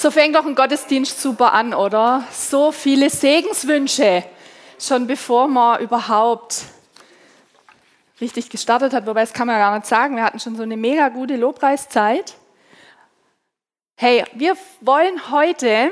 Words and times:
So 0.00 0.12
fängt 0.12 0.36
doch 0.36 0.46
ein 0.46 0.54
Gottesdienst 0.54 1.20
super 1.20 1.52
an, 1.52 1.74
oder? 1.74 2.22
So 2.30 2.70
viele 2.70 3.10
Segenswünsche, 3.10 4.22
schon 4.78 5.08
bevor 5.08 5.48
man 5.48 5.80
überhaupt 5.80 6.66
richtig 8.20 8.48
gestartet 8.48 8.92
hat, 8.92 9.06
wobei 9.06 9.22
das 9.22 9.32
kann 9.32 9.48
man 9.48 9.58
gar 9.58 9.74
nicht 9.74 9.88
sagen. 9.88 10.14
Wir 10.14 10.22
hatten 10.22 10.38
schon 10.38 10.54
so 10.54 10.62
eine 10.62 10.76
mega 10.76 11.08
gute 11.08 11.34
Lobpreiszeit. 11.34 12.36
Hey, 13.96 14.22
wir 14.34 14.56
wollen 14.82 15.32
heute 15.32 15.90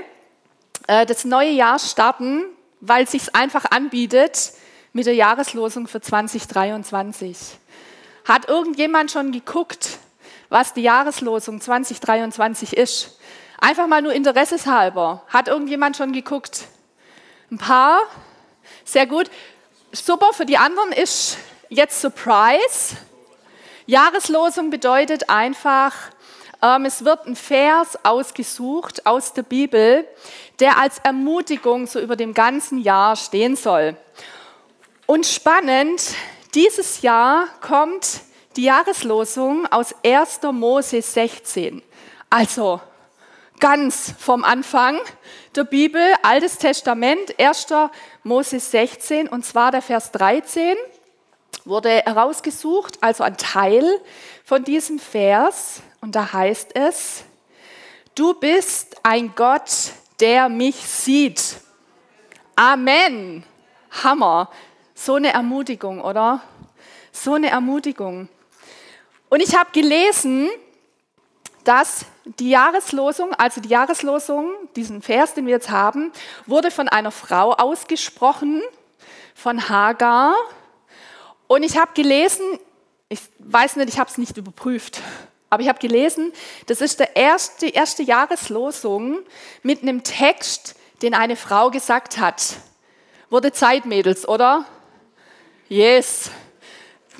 äh, 0.87 1.05
das 1.05 1.25
neue 1.25 1.51
Jahr 1.51 1.81
starten, 1.81 2.45
weil 2.79 3.03
es 3.03 3.11
sich 3.11 3.35
einfach 3.35 3.65
anbietet 3.73 4.53
mit 4.93 5.07
der 5.07 5.15
Jahreslosung 5.15 5.89
für 5.89 6.01
2023. 6.01 7.37
Hat 8.25 8.49
irgendjemand 8.49 9.11
schon 9.11 9.33
geguckt, 9.33 9.99
was 10.49 10.75
die 10.75 10.83
Jahreslosung 10.83 11.61
2023 11.61 12.77
ist? 12.77 13.19
Einfach 13.59 13.87
mal 13.87 14.03
nur 14.03 14.13
interesseshalber. 14.13 15.23
Hat 15.29 15.49
irgendjemand 15.49 15.97
schon 15.97 16.13
geguckt? 16.13 16.65
Ein 17.51 17.59
paar? 17.59 18.01
Sehr 18.85 19.07
gut. 19.07 19.31
Super, 19.93 20.33
für 20.33 20.47
die 20.47 20.59
anderen 20.59 20.93
ist 20.93 21.39
jetzt 21.69 22.01
Surprise. 22.01 22.97
Jahreslosung 23.87 24.71
bedeutet 24.71 25.31
einfach, 25.31 25.95
ähm, 26.63 26.85
es 26.85 27.05
wird 27.05 27.27
ein 27.27 27.37
Vers 27.37 27.99
ausgesucht 28.05 29.07
aus 29.07 29.33
der 29.33 29.43
Bibel, 29.43 30.07
der 30.59 30.79
als 30.79 30.99
Ermutigung 30.99 31.87
so 31.87 32.01
über 32.01 32.17
dem 32.17 32.35
ganzen 32.35 32.79
Jahr 32.79 33.17
stehen 33.17 33.57
soll. 33.57 33.97
Und 35.07 35.25
spannend, 35.25 36.15
dieses 36.55 37.03
Jahr 37.03 37.47
kommt 37.61 38.21
die 38.57 38.65
Jahreslosung 38.65 39.67
aus 39.67 39.95
1. 40.05 40.41
Mose 40.53 41.01
16. 41.01 41.83
Also 42.29 42.81
ganz 43.61 44.15
vom 44.19 44.45
Anfang 44.45 44.99
der 45.55 45.65
Bibel, 45.65 46.03
Altes 46.23 46.59
Testament, 46.59 47.39
1. 47.39 47.67
Mose 48.23 48.61
16, 48.61 49.29
und 49.29 49.45
zwar 49.45 49.71
der 49.71 49.83
Vers 49.83 50.13
13 50.13 50.77
wurde 51.65 51.91
herausgesucht, 51.91 52.99
also 53.01 53.25
ein 53.25 53.37
Teil 53.37 53.85
von 54.45 54.65
diesem 54.65 54.99
Vers, 54.99 55.81
und 56.01 56.15
da 56.15 56.33
heißt 56.33 56.77
es, 56.77 57.25
du 58.15 58.35
bist 58.35 58.97
ein 59.03 59.35
Gott, 59.35 59.93
der 60.21 60.49
mich 60.49 60.77
sieht. 60.77 61.57
Amen. 62.55 63.45
Hammer. 64.03 64.51
So 64.95 65.15
eine 65.15 65.33
Ermutigung, 65.33 66.01
oder? 66.01 66.41
So 67.13 67.35
eine 67.35 67.51
Ermutigung. 67.51 68.29
Und 69.29 69.41
ich 69.41 69.57
habe 69.57 69.71
gelesen, 69.73 70.49
dass 71.67 72.07
die 72.25 72.51
Jahreslosung, 72.51 73.35
also 73.35 73.61
die 73.61 73.69
Jahreslosung, 73.69 74.53
diesen 74.77 75.03
Vers, 75.03 75.35
den 75.35 75.47
wir 75.47 75.55
jetzt 75.55 75.71
haben, 75.71 76.13
wurde 76.47 76.71
von 76.71 76.89
einer 76.89 77.11
Frau 77.11 77.53
ausgesprochen, 77.53 78.63
von 79.35 79.69
Hagar. 79.69 80.35
Und 81.49 81.65
ich 81.65 81.77
habe 81.77 81.91
gelesen, 81.93 82.45
ich 83.09 83.21
weiß 83.41 83.77
nicht, 83.77 83.89
ich 83.89 83.99
habe 83.99 84.09
es 84.09 84.17
nicht 84.17 84.37
überprüft, 84.37 85.01
aber 85.51 85.63
ich 85.63 85.69
habe 85.69 85.81
gelesen, 85.81 86.33
das 86.67 86.81
ist 86.81 87.01
der 87.01 87.17
erste, 87.17 87.67
die 87.67 87.73
erste 87.73 88.05
Jahreslosung 88.05 89.19
mit 89.63 89.83
einem 89.83 90.05
Text, 90.05 90.77
den 91.03 91.15
eine 91.15 91.35
Frau 91.35 91.71
gesagt 91.71 92.19
hat. 92.19 92.55
Wurde 93.29 93.53
Zeit, 93.53 93.87
Mädels, 93.87 94.27
oder? 94.27 94.67
Yes. 95.69 96.31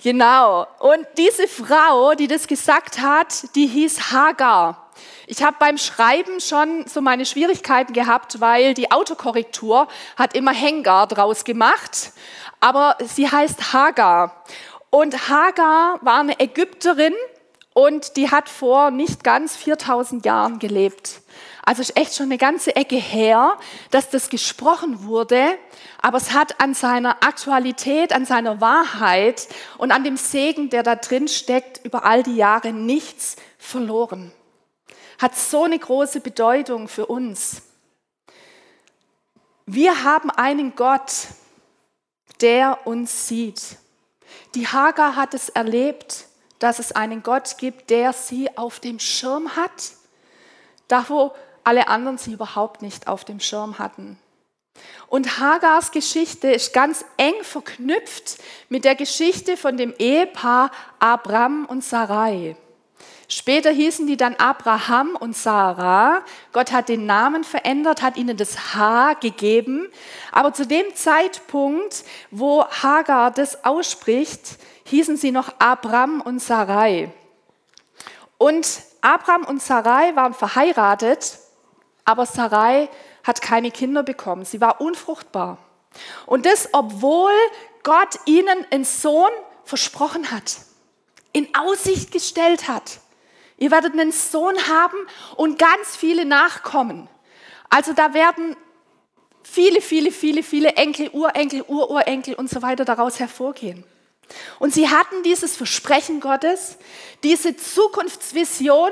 Genau. 0.07 0.69
Und 0.79 1.05
diese 1.19 1.49
Frau, 1.49 2.15
die 2.15 2.29
das 2.29 2.47
gesagt 2.47 3.01
hat, 3.01 3.57
die 3.57 3.67
hieß 3.67 4.13
Hagar. 4.13 4.87
Ich 5.27 5.43
habe 5.43 5.57
beim 5.59 5.79
Schreiben 5.79 6.39
schon 6.39 6.87
so 6.87 7.01
meine 7.01 7.27
Schwierigkeiten 7.27 7.93
gehabt, 7.93 8.41
weil 8.41 8.75
die 8.75 8.93
Autokorrektur 8.93 9.89
hat 10.15 10.37
immer 10.37 10.53
Hengar 10.53 11.09
draus 11.09 11.43
gemacht, 11.43 12.13
aber 12.61 12.97
sie 13.05 13.29
heißt 13.29 13.73
Hagar. 13.73 14.45
Und 14.91 15.29
Hagar 15.29 15.99
war 16.03 16.21
eine 16.21 16.39
Ägypterin 16.39 17.15
und 17.75 18.17
die 18.17 18.31
hat 18.31 18.49
vor 18.49 18.93
nicht 18.93 19.25
ganz 19.25 19.57
4000 19.57 20.25
Jahren 20.25 20.61
gelebt. 20.61 21.21
Also 21.67 21.83
ist 21.83 21.97
echt 21.97 22.15
schon 22.15 22.27
eine 22.27 22.39
ganze 22.39 22.77
Ecke 22.77 22.95
her, 22.95 23.59
dass 23.91 24.09
das 24.09 24.31
gesprochen 24.31 25.03
wurde, 25.03 25.59
aber 26.01 26.17
es 26.17 26.33
hat 26.33 26.61
an 26.61 26.75
seiner 26.75 27.25
Aktualität, 27.25 28.13
an 28.13 28.25
seiner 28.25 28.61
Wahrheit 28.61 29.49
und 29.77 29.91
an 29.91 30.05
dem 30.05 30.17
Segen, 30.17 30.71
der 30.71 30.85
da 30.85 30.95
drin 30.95 31.27
steckt, 31.27 31.85
über 31.85 32.05
all 32.05 32.23
die 32.23 32.37
Jahre 32.37 32.73
nichts 32.73 33.35
verloren. 33.59 34.31
Hat 35.19 35.35
so 35.35 35.65
eine 35.65 35.77
große 35.77 36.21
Bedeutung 36.21 36.87
für 36.87 37.07
uns. 37.07 37.63
Wir 39.67 40.05
haben 40.05 40.31
einen 40.31 40.77
Gott, 40.77 41.11
der 42.43 42.87
uns 42.87 43.27
sieht. 43.27 43.77
Die 44.55 44.69
Hagar 44.69 45.17
hat 45.17 45.35
es 45.35 45.49
erlebt, 45.49 46.27
dass 46.61 46.79
es 46.79 46.93
einen 46.93 47.25
Gott 47.25 47.59
gibt, 47.59 47.91
der 47.91 48.13
sie 48.13 48.57
auf 48.57 48.79
dem 48.79 49.01
Schirm 49.01 49.57
hat. 49.57 49.91
Da, 50.87 51.05
wo 51.09 51.35
alle 51.67 51.89
anderen 51.89 52.17
sie 52.17 52.33
überhaupt 52.33 52.81
nicht 52.81 53.09
auf 53.09 53.25
dem 53.25 53.41
Schirm 53.41 53.79
hatten. 53.79 54.19
Und 55.09 55.41
Hagars 55.41 55.91
Geschichte 55.91 56.49
ist 56.49 56.73
ganz 56.73 57.05
eng 57.17 57.35
verknüpft 57.43 58.39
mit 58.69 58.85
der 58.85 58.95
Geschichte 58.95 59.57
von 59.57 59.77
dem 59.77 59.93
Ehepaar 59.99 60.71
Abram 60.99 61.65
und 61.67 61.83
Sarai. 61.83 62.57
Später 63.29 63.71
hießen 63.71 64.07
die 64.07 64.17
dann 64.17 64.37
Abraham 64.37 65.17
und 65.17 65.37
Sarah. 65.37 66.23
Gott 66.53 66.71
hat 66.71 66.89
den 66.89 67.07
Namen 67.07 67.43
verändert, 67.43 68.01
hat 68.01 68.17
ihnen 68.17 68.37
das 68.37 68.75
H 68.75 69.15
gegeben. 69.15 69.89
Aber 70.31 70.53
zu 70.53 70.65
dem 70.65 70.95
Zeitpunkt, 70.95 72.05
wo 72.31 72.65
Hagar 72.65 73.33
das 73.33 73.65
ausspricht, 73.65 74.59
hießen 74.85 75.17
sie 75.17 75.33
noch 75.33 75.53
Abram 75.59 76.21
und 76.21 76.41
Sarai. 76.41 77.13
Und 78.39 78.69
Abram 79.01 79.45
und 79.45 79.61
Sarai 79.61 80.15
waren 80.15 80.35
verheiratet 80.35 81.39
aber 82.07 82.25
Sarai 82.25 82.89
hat 83.25 83.43
keine 83.43 83.71
Kinder 83.71 84.03
bekommen. 84.03 84.47
Sie 84.47 84.61
war 84.61 84.81
unfruchtbar. 84.81 85.59
Und 86.25 86.47
das, 86.47 86.71
obwohl 86.73 87.33
Gott 87.83 88.19
ihnen 88.25 88.65
einen 88.71 88.85
Sohn 88.85 89.31
versprochen 89.65 90.31
hat, 90.31 90.57
in 91.33 91.55
Aussicht 91.55 92.13
gestellt 92.13 92.69
hat. 92.69 93.01
Ihr 93.59 93.71
werdet 93.71 93.93
einen 93.93 94.13
Sohn 94.13 94.57
haben 94.69 94.97
und 95.37 95.59
ganz 95.59 95.97
viele 95.97 96.25
Nachkommen. 96.25 97.09
Also 97.69 97.93
da 97.93 98.15
werden 98.15 98.57
viele, 99.43 99.81
viele, 99.81 100.13
viele, 100.13 100.43
viele 100.43 100.71
Enkel, 100.77 101.11
Urenkel, 101.11 101.65
Ururenkel 101.67 102.35
und 102.35 102.49
so 102.49 102.63
weiter 102.63 102.85
daraus 102.85 103.19
hervorgehen. 103.19 103.85
Und 104.59 104.75
sie 104.75 104.89
hatten 104.89 105.23
dieses 105.23 105.57
Versprechen 105.57 106.21
Gottes, 106.21 106.77
diese 107.23 107.57
Zukunftsvision 107.57 108.91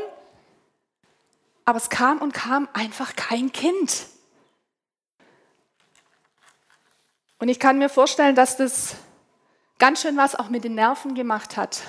aber 1.64 1.78
es 1.78 1.88
kam 1.88 2.18
und 2.18 2.32
kam 2.32 2.68
einfach 2.72 3.16
kein 3.16 3.52
Kind. 3.52 4.06
Und 7.38 7.48
ich 7.48 7.58
kann 7.58 7.78
mir 7.78 7.88
vorstellen, 7.88 8.34
dass 8.34 8.56
das 8.56 8.96
ganz 9.78 10.02
schön 10.02 10.16
was 10.16 10.34
auch 10.34 10.48
mit 10.48 10.64
den 10.64 10.74
Nerven 10.74 11.14
gemacht 11.14 11.56
hat. 11.56 11.82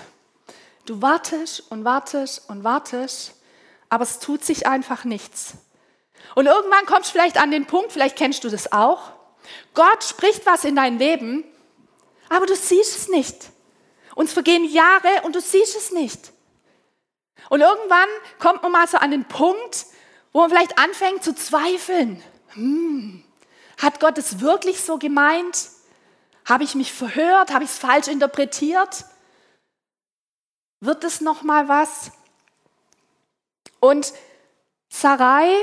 Du 0.85 1.01
wartest 1.01 1.71
und 1.71 1.83
wartest 1.83 2.49
und 2.49 2.63
wartest, 2.63 3.35
aber 3.89 4.03
es 4.03 4.19
tut 4.19 4.43
sich 4.43 4.67
einfach 4.67 5.03
nichts. 5.03 5.55
Und 6.35 6.47
irgendwann 6.47 6.85
kommst 6.85 7.09
du 7.09 7.11
vielleicht 7.13 7.37
an 7.37 7.51
den 7.51 7.65
Punkt, 7.65 7.91
vielleicht 7.91 8.17
kennst 8.17 8.43
du 8.43 8.49
das 8.49 8.71
auch. 8.71 9.11
Gott 9.73 10.03
spricht 10.03 10.45
was 10.45 10.63
in 10.63 10.75
dein 10.75 10.97
Leben, 10.97 11.43
aber 12.29 12.45
du 12.45 12.55
siehst 12.55 12.97
es 12.97 13.07
nicht. 13.07 13.49
Uns 14.15 14.33
vergehen 14.33 14.65
Jahre 14.65 15.21
und 15.23 15.35
du 15.35 15.41
siehst 15.41 15.75
es 15.75 15.91
nicht. 15.91 16.31
Und 17.49 17.61
irgendwann 17.61 18.09
kommt 18.39 18.63
man 18.63 18.71
mal 18.71 18.87
so 18.87 18.97
an 18.97 19.11
den 19.11 19.25
Punkt, 19.25 19.85
wo 20.31 20.41
man 20.41 20.49
vielleicht 20.49 20.77
anfängt 20.77 21.23
zu 21.23 21.33
zweifeln. 21.35 22.21
Hm, 22.53 23.23
hat 23.81 23.99
Gott 23.99 24.17
es 24.17 24.39
wirklich 24.39 24.81
so 24.81 24.97
gemeint? 24.97 25.69
Habe 26.45 26.63
ich 26.63 26.75
mich 26.75 26.93
verhört? 26.93 27.53
Habe 27.53 27.63
ich 27.63 27.71
es 27.71 27.77
falsch 27.77 28.07
interpretiert? 28.07 29.05
Wird 30.79 31.03
es 31.03 31.21
noch 31.21 31.41
mal 31.41 31.67
was? 31.67 32.11
Und 33.79 34.13
Sarai 34.89 35.53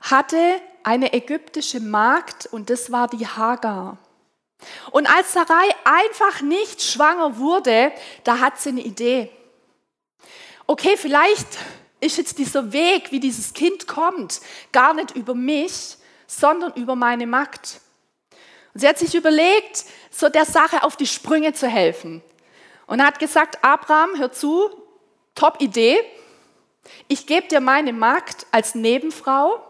hatte 0.00 0.60
eine 0.82 1.12
ägyptische 1.12 1.80
Magd 1.80 2.46
und 2.46 2.70
das 2.70 2.92
war 2.92 3.08
die 3.08 3.26
Hagar. 3.26 3.98
Und 4.90 5.08
als 5.08 5.32
Sarai 5.32 5.68
einfach 5.84 6.40
nicht 6.40 6.82
schwanger 6.82 7.38
wurde, 7.38 7.92
da 8.24 8.38
hat 8.38 8.58
sie 8.58 8.70
eine 8.70 8.82
Idee 8.82 9.30
okay, 10.66 10.96
vielleicht 10.96 11.46
ist 12.00 12.18
jetzt 12.18 12.38
dieser 12.38 12.72
Weg, 12.72 13.12
wie 13.12 13.20
dieses 13.20 13.52
Kind 13.52 13.86
kommt, 13.86 14.40
gar 14.72 14.94
nicht 14.94 15.12
über 15.12 15.34
mich, 15.34 15.96
sondern 16.26 16.72
über 16.74 16.94
meine 16.94 17.26
Magd. 17.26 17.80
Und 18.74 18.80
sie 18.80 18.88
hat 18.88 18.98
sich 18.98 19.14
überlegt, 19.14 19.84
so 20.10 20.28
der 20.28 20.44
Sache 20.44 20.82
auf 20.82 20.96
die 20.96 21.06
Sprünge 21.06 21.52
zu 21.52 21.66
helfen. 21.66 22.22
Und 22.86 23.04
hat 23.04 23.18
gesagt, 23.18 23.64
Abraham, 23.64 24.10
hör 24.18 24.32
zu, 24.32 24.70
top 25.34 25.60
Idee. 25.60 25.98
Ich 27.08 27.26
gebe 27.26 27.48
dir 27.48 27.60
meine 27.60 27.92
Magd 27.92 28.46
als 28.52 28.74
Nebenfrau 28.74 29.62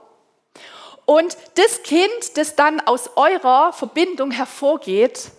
und 1.06 1.37
das 1.54 1.84
Kind, 1.84 2.37
das 2.37 2.56
dann 2.56 2.81
aus 2.81 3.10
eurer 3.16 3.72
Verbindung 3.72 4.32
hervorgeht, 4.32 5.31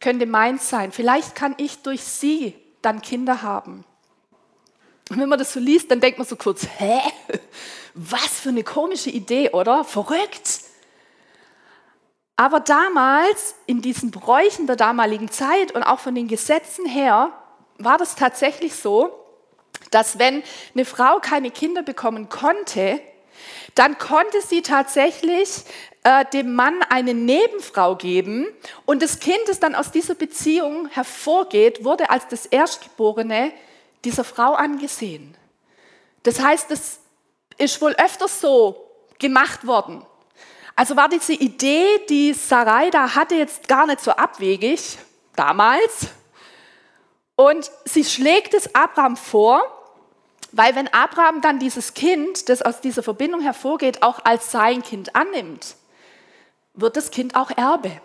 könnte 0.00 0.26
meins 0.26 0.68
sein. 0.68 0.92
Vielleicht 0.92 1.34
kann 1.34 1.54
ich 1.56 1.82
durch 1.82 2.02
sie 2.02 2.54
dann 2.82 3.00
Kinder 3.00 3.42
haben. 3.42 3.84
Und 5.10 5.18
wenn 5.18 5.28
man 5.28 5.38
das 5.38 5.52
so 5.52 5.60
liest, 5.60 5.90
dann 5.90 6.00
denkt 6.00 6.18
man 6.18 6.26
so 6.26 6.36
kurz, 6.36 6.66
hä? 6.78 7.00
Was 7.94 8.40
für 8.40 8.50
eine 8.50 8.62
komische 8.62 9.10
Idee, 9.10 9.50
oder? 9.50 9.84
Verrückt. 9.84 10.60
Aber 12.36 12.60
damals, 12.60 13.56
in 13.66 13.82
diesen 13.82 14.10
Bräuchen 14.10 14.66
der 14.66 14.76
damaligen 14.76 15.30
Zeit 15.30 15.72
und 15.72 15.82
auch 15.82 15.98
von 15.98 16.14
den 16.14 16.28
Gesetzen 16.28 16.86
her, 16.86 17.32
war 17.78 17.98
das 17.98 18.14
tatsächlich 18.14 18.74
so, 18.74 19.12
dass 19.90 20.18
wenn 20.18 20.42
eine 20.74 20.84
Frau 20.84 21.18
keine 21.20 21.50
Kinder 21.50 21.82
bekommen 21.82 22.28
konnte, 22.28 23.00
dann 23.74 23.98
konnte 23.98 24.40
sie 24.40 24.62
tatsächlich 24.62 25.64
äh, 26.04 26.24
dem 26.32 26.54
Mann 26.54 26.82
eine 26.88 27.14
Nebenfrau 27.14 27.96
geben 27.96 28.46
und 28.86 29.02
das 29.02 29.20
Kind, 29.20 29.40
das 29.46 29.60
dann 29.60 29.74
aus 29.74 29.90
dieser 29.90 30.14
Beziehung 30.14 30.88
hervorgeht, 30.88 31.84
wurde 31.84 32.10
als 32.10 32.28
das 32.28 32.46
Erstgeborene 32.46 33.52
dieser 34.04 34.24
Frau 34.24 34.54
angesehen. 34.54 35.36
Das 36.22 36.40
heißt, 36.40 36.70
es 36.70 37.00
ist 37.56 37.80
wohl 37.80 37.92
öfters 37.92 38.40
so 38.40 38.88
gemacht 39.18 39.66
worden. 39.66 40.04
Also 40.76 40.96
war 40.96 41.08
diese 41.08 41.32
Idee, 41.32 41.86
die 42.08 42.32
Sarai 42.34 42.90
da 42.90 43.14
hatte, 43.14 43.34
jetzt 43.34 43.66
gar 43.66 43.86
nicht 43.86 44.00
so 44.00 44.12
abwegig 44.12 44.98
damals. 45.34 46.08
Und 47.34 47.70
sie 47.84 48.04
schlägt 48.04 48.54
es 48.54 48.74
Abraham 48.74 49.16
vor, 49.16 49.62
weil 50.52 50.74
wenn 50.76 50.92
Abraham 50.92 51.40
dann 51.40 51.58
dieses 51.58 51.94
Kind, 51.94 52.48
das 52.48 52.62
aus 52.62 52.80
dieser 52.80 53.02
Verbindung 53.02 53.40
hervorgeht, 53.40 54.02
auch 54.02 54.24
als 54.24 54.50
sein 54.52 54.82
Kind 54.82 55.14
annimmt, 55.14 55.76
wird 56.74 56.96
das 56.96 57.10
Kind 57.10 57.34
auch 57.34 57.50
Erbe. 57.50 58.00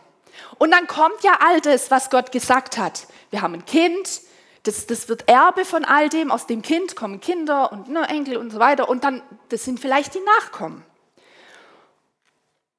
Und 0.58 0.72
dann 0.72 0.88
kommt 0.88 1.24
ja 1.24 1.38
all 1.42 1.62
das, 1.62 1.92
was 1.92 2.10
Gott 2.10 2.32
gesagt 2.32 2.78
hat. 2.78 3.08
Wir 3.30 3.42
haben 3.42 3.54
ein 3.54 3.66
Kind, 3.66 4.22
das, 4.64 4.88
das 4.88 5.10
wird 5.10 5.28
Erbe 5.28 5.66
von 5.66 5.84
all 5.84 6.10
dem, 6.10 6.32
aus 6.32 6.48
dem 6.48 6.62
Kind 6.62 6.96
kommen 6.96 7.20
Kinder 7.20 7.72
und 7.72 7.90
ne, 7.90 8.08
Enkel 8.08 8.38
und 8.38 8.52
so 8.52 8.60
weiter. 8.60 8.88
Und 8.88 9.04
dann, 9.04 9.22
das 9.50 9.66
sind 9.66 9.80
vielleicht 9.80 10.16
die 10.16 10.22
Nachkommen. 10.22 10.84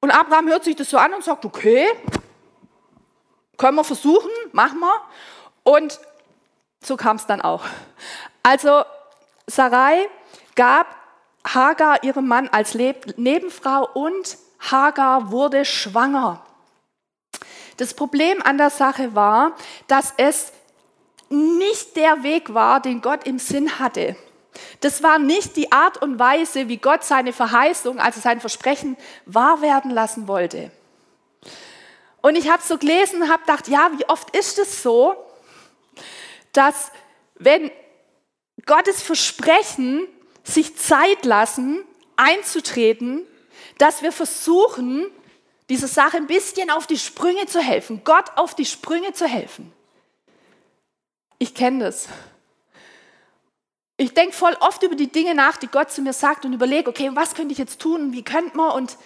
Und 0.01 0.11
Abraham 0.11 0.47
hört 0.47 0.63
sich 0.63 0.75
das 0.75 0.89
so 0.89 0.97
an 0.97 1.13
und 1.13 1.23
sagt, 1.23 1.45
okay, 1.45 1.87
können 3.57 3.75
wir 3.75 3.83
versuchen, 3.83 4.29
machen 4.51 4.79
wir. 4.79 4.93
Und 5.63 5.99
so 6.83 6.97
kam 6.97 7.17
es 7.17 7.27
dann 7.27 7.41
auch. 7.41 7.63
Also 8.43 8.83
Sarai 9.47 10.09
gab 10.55 10.87
Hagar 11.45 12.03
ihrem 12.03 12.27
Mann 12.27 12.47
als 12.49 12.73
Nebenfrau 12.73 13.87
und 13.93 14.37
Hagar 14.59 15.31
wurde 15.31 15.65
schwanger. 15.65 16.43
Das 17.77 17.93
Problem 17.93 18.41
an 18.41 18.57
der 18.57 18.69
Sache 18.69 19.15
war, 19.15 19.51
dass 19.87 20.13
es 20.17 20.51
nicht 21.29 21.95
der 21.95 22.23
Weg 22.23 22.53
war, 22.53 22.79
den 22.79 23.01
Gott 23.01 23.25
im 23.25 23.39
Sinn 23.39 23.79
hatte. 23.79 24.15
Das 24.79 25.03
war 25.03 25.19
nicht 25.19 25.57
die 25.57 25.71
Art 25.71 26.01
und 26.01 26.19
Weise, 26.19 26.69
wie 26.69 26.77
Gott 26.77 27.03
seine 27.03 27.33
Verheißung, 27.33 27.99
also 27.99 28.21
sein 28.21 28.39
Versprechen, 28.39 28.97
wahr 29.25 29.61
werden 29.61 29.91
lassen 29.91 30.27
wollte. 30.27 30.71
Und 32.21 32.35
ich 32.35 32.49
habe 32.49 32.63
so 32.63 32.77
gelesen 32.77 33.29
habe 33.29 33.41
gedacht, 33.41 33.67
ja, 33.67 33.91
wie 33.97 34.05
oft 34.09 34.35
ist 34.35 34.57
es 34.57 34.81
so, 34.81 35.15
dass 36.53 36.91
wenn 37.35 37.69
Gottes 38.65 39.01
Versprechen 39.01 40.07
sich 40.43 40.75
Zeit 40.77 41.25
lassen, 41.25 41.83
einzutreten, 42.15 43.25
dass 43.77 44.01
wir 44.01 44.11
versuchen, 44.11 45.11
dieser 45.69 45.87
Sache 45.87 46.17
ein 46.17 46.27
bisschen 46.27 46.69
auf 46.69 46.87
die 46.87 46.97
Sprünge 46.97 47.45
zu 47.47 47.59
helfen, 47.59 48.01
Gott 48.03 48.25
auf 48.35 48.55
die 48.55 48.65
Sprünge 48.65 49.13
zu 49.13 49.27
helfen. 49.27 49.73
Ich 51.37 51.53
kenne 51.53 51.85
das. 51.85 52.07
Ich 53.97 54.13
denke 54.13 54.33
voll 54.33 54.55
oft 54.59 54.83
über 54.83 54.95
die 54.95 55.11
Dinge 55.11 55.35
nach, 55.35 55.57
die 55.57 55.67
Gott 55.67 55.91
zu 55.91 56.01
mir 56.01 56.13
sagt 56.13 56.45
und 56.45 56.53
überlege, 56.53 56.89
okay, 56.89 57.11
was 57.13 57.33
könnte 57.33 57.53
ich 57.53 57.57
jetzt 57.57 57.79
tun, 57.79 58.11
wie 58.11 58.23
könnte 58.23 58.57
man 58.57 58.71
und 58.71 58.97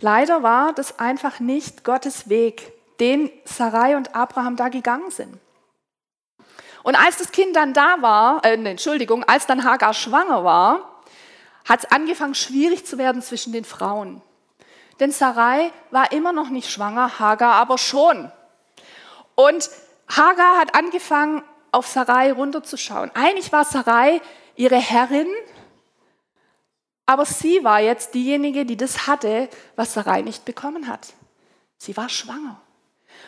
leider 0.00 0.42
war 0.42 0.72
das 0.72 0.98
einfach 0.98 1.40
nicht 1.40 1.84
Gottes 1.84 2.28
Weg, 2.28 2.72
den 3.00 3.30
Sarai 3.44 3.96
und 3.96 4.14
Abraham 4.14 4.56
da 4.56 4.68
gegangen 4.68 5.10
sind. 5.10 5.38
Und 6.82 6.96
als 6.96 7.16
das 7.18 7.32
Kind 7.32 7.56
dann 7.56 7.72
da 7.72 8.00
war, 8.00 8.44
äh, 8.44 8.54
Entschuldigung, 8.54 9.24
als 9.24 9.46
dann 9.46 9.64
Hagar 9.64 9.94
schwanger 9.94 10.44
war, 10.44 11.02
hat 11.66 11.80
es 11.80 11.90
angefangen 11.90 12.34
schwierig 12.34 12.86
zu 12.86 12.98
werden 12.98 13.22
zwischen 13.22 13.52
den 13.52 13.64
Frauen. 13.64 14.22
Denn 15.00 15.10
Sarai 15.10 15.72
war 15.90 16.12
immer 16.12 16.32
noch 16.32 16.50
nicht 16.50 16.70
schwanger, 16.70 17.18
Hagar 17.18 17.54
aber 17.54 17.78
schon. 17.78 18.30
Und 19.34 19.70
Hagar 20.08 20.58
hat 20.58 20.74
angefangen, 20.74 21.42
auf 21.74 21.88
Sarai 21.88 22.32
runterzuschauen. 22.32 23.10
Eigentlich 23.14 23.50
war 23.52 23.64
Sarai 23.64 24.20
ihre 24.54 24.76
Herrin, 24.76 25.26
aber 27.04 27.26
sie 27.26 27.64
war 27.64 27.80
jetzt 27.80 28.14
diejenige, 28.14 28.64
die 28.64 28.76
das 28.76 29.06
hatte, 29.06 29.48
was 29.76 29.92
Sarai 29.92 30.22
nicht 30.22 30.44
bekommen 30.44 30.86
hat. 30.88 31.12
Sie 31.76 31.96
war 31.96 32.08
schwanger. 32.08 32.60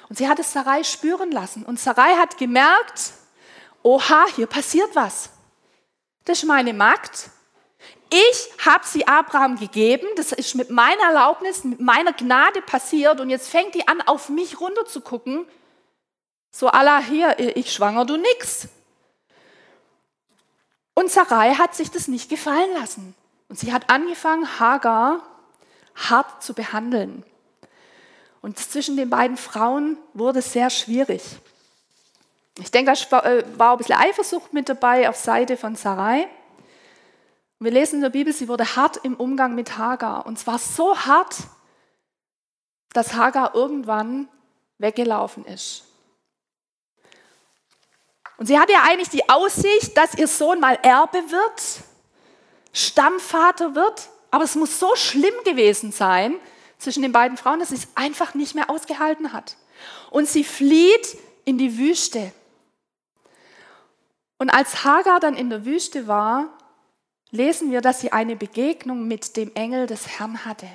Und 0.09 0.17
sie 0.17 0.29
hat 0.29 0.39
es 0.39 0.53
Sarai 0.53 0.85
spüren 0.85 1.31
lassen. 1.31 1.65
Und 1.65 1.79
Sarai 1.79 2.15
hat 2.15 2.39
gemerkt, 2.39 3.13
oha, 3.83 4.25
hier 4.35 4.47
passiert 4.47 4.95
was. 4.95 5.31
Das 6.25 6.39
ist 6.39 6.45
meine 6.45 6.73
Magd. 6.73 7.31
Ich 8.09 8.65
habe 8.65 8.87
sie 8.87 9.07
Abraham 9.07 9.59
gegeben. 9.59 10.07
Das 10.17 10.33
ist 10.33 10.55
mit 10.55 10.71
meiner 10.71 11.03
Erlaubnis, 11.03 11.65
mit 11.65 11.81
meiner 11.81 12.13
Gnade 12.13 12.63
passiert. 12.63 13.21
Und 13.21 13.29
jetzt 13.29 13.49
fängt 13.49 13.75
die 13.75 13.87
an, 13.89 14.01
auf 14.03 14.29
mich 14.29 14.61
runter 14.61 14.87
zu 14.87 15.01
gucken 15.01 15.47
so 16.57 16.69
Allah 16.69 17.01
hier, 17.01 17.39
ich 17.39 17.71
schwanger, 17.71 18.07
du 18.07 18.17
nix. 18.17 18.69
Und 20.95 21.11
Sarai 21.11 21.53
hat 21.53 21.75
sich 21.75 21.91
das 21.91 22.09
nicht 22.09 22.31
gefallen 22.31 22.73
lassen. 22.81 23.15
Und 23.51 23.59
sie 23.59 23.75
hat 23.75 23.91
angefangen, 23.91 24.59
Hagar 24.59 25.21
hart 25.95 26.43
zu 26.43 26.55
behandeln. 26.55 27.25
Und 28.41 28.59
zwischen 28.59 28.97
den 28.97 29.11
beiden 29.11 29.37
Frauen 29.37 29.99
wurde 30.15 30.39
es 30.39 30.55
sehr 30.55 30.71
schwierig. 30.71 31.23
Ich 32.59 32.71
denke, 32.71 32.95
da 33.11 33.21
äh, 33.21 33.45
war 33.59 33.73
ein 33.73 33.77
bisschen 33.79 33.99
Eifersucht 33.99 34.55
mit 34.55 34.71
dabei 34.71 35.11
auf 35.11 35.17
Seite 35.17 35.59
von 35.59 35.77
Sarai. 35.77 36.27
wir 37.59 37.71
lesen 37.71 37.97
in 37.97 38.01
der 38.01 38.09
Bibel, 38.09 38.33
sie 38.33 38.49
wurde 38.49 38.77
hart 38.77 38.97
im 39.05 39.17
Umgang 39.17 39.55
mit 39.55 39.77
Hagar. 39.77 40.25
Und 40.25 40.39
zwar 40.39 40.59
so 40.59 40.97
hart, 40.97 41.37
dass 42.95 43.13
Hagar 43.13 43.55
irgendwann 43.55 44.31
weggelaufen 44.79 45.45
ist. 45.45 45.86
Und 48.39 48.47
sie 48.47 48.59
hatte 48.59 48.73
ja 48.73 48.83
eigentlich 48.83 49.09
die 49.09 49.29
Aussicht, 49.29 49.97
dass 49.97 50.15
ihr 50.15 50.29
Sohn 50.29 50.61
mal 50.61 50.79
Erbe 50.83 51.31
wird, 51.31 51.63
Stammvater 52.73 53.75
wird. 53.75 54.09
Aber 54.31 54.45
es 54.45 54.55
muss 54.55 54.79
so 54.79 54.95
schlimm 54.97 55.35
gewesen 55.45 55.93
sein 55.93 56.37
zwischen 56.79 57.03
den 57.03 57.13
beiden 57.13 57.37
Frauen, 57.37 57.61
dass 57.61 57.71
sie 57.71 57.77
es 57.77 57.89
einfach 57.95 58.35
nicht 58.35 58.55
mehr 58.55 58.69
ausgehalten 58.69 59.33
hat. 59.33 59.57
Und 60.11 60.29
sie 60.29 60.45
flieht 60.45 61.17
in 61.45 61.57
die 61.59 61.79
Wüste. 61.79 62.33
Und 64.39 64.51
als 64.51 64.85
Hagar 64.85 65.21
dann 65.21 65.35
in 65.35 65.49
der 65.49 65.65
Wüste 65.65 66.07
war, 66.07 66.49
lesen 67.31 67.71
wir, 67.71 67.81
dass 67.81 68.01
sie 68.01 68.13
eine 68.13 68.37
Begegnung 68.37 69.09
mit 69.09 69.37
dem 69.37 69.55
Engel 69.55 69.87
des 69.87 70.07
Herrn 70.19 70.45
hatte. 70.45 70.69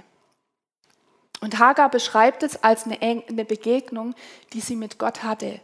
Und 1.42 1.60
Hagar 1.60 1.90
beschreibt 1.90 2.44
es 2.44 2.64
als 2.64 2.86
eine 2.86 3.46
Begegnung, 3.46 4.16
die 4.54 4.62
sie 4.62 4.76
mit 4.76 4.98
Gott 4.98 5.24
hatte. 5.24 5.60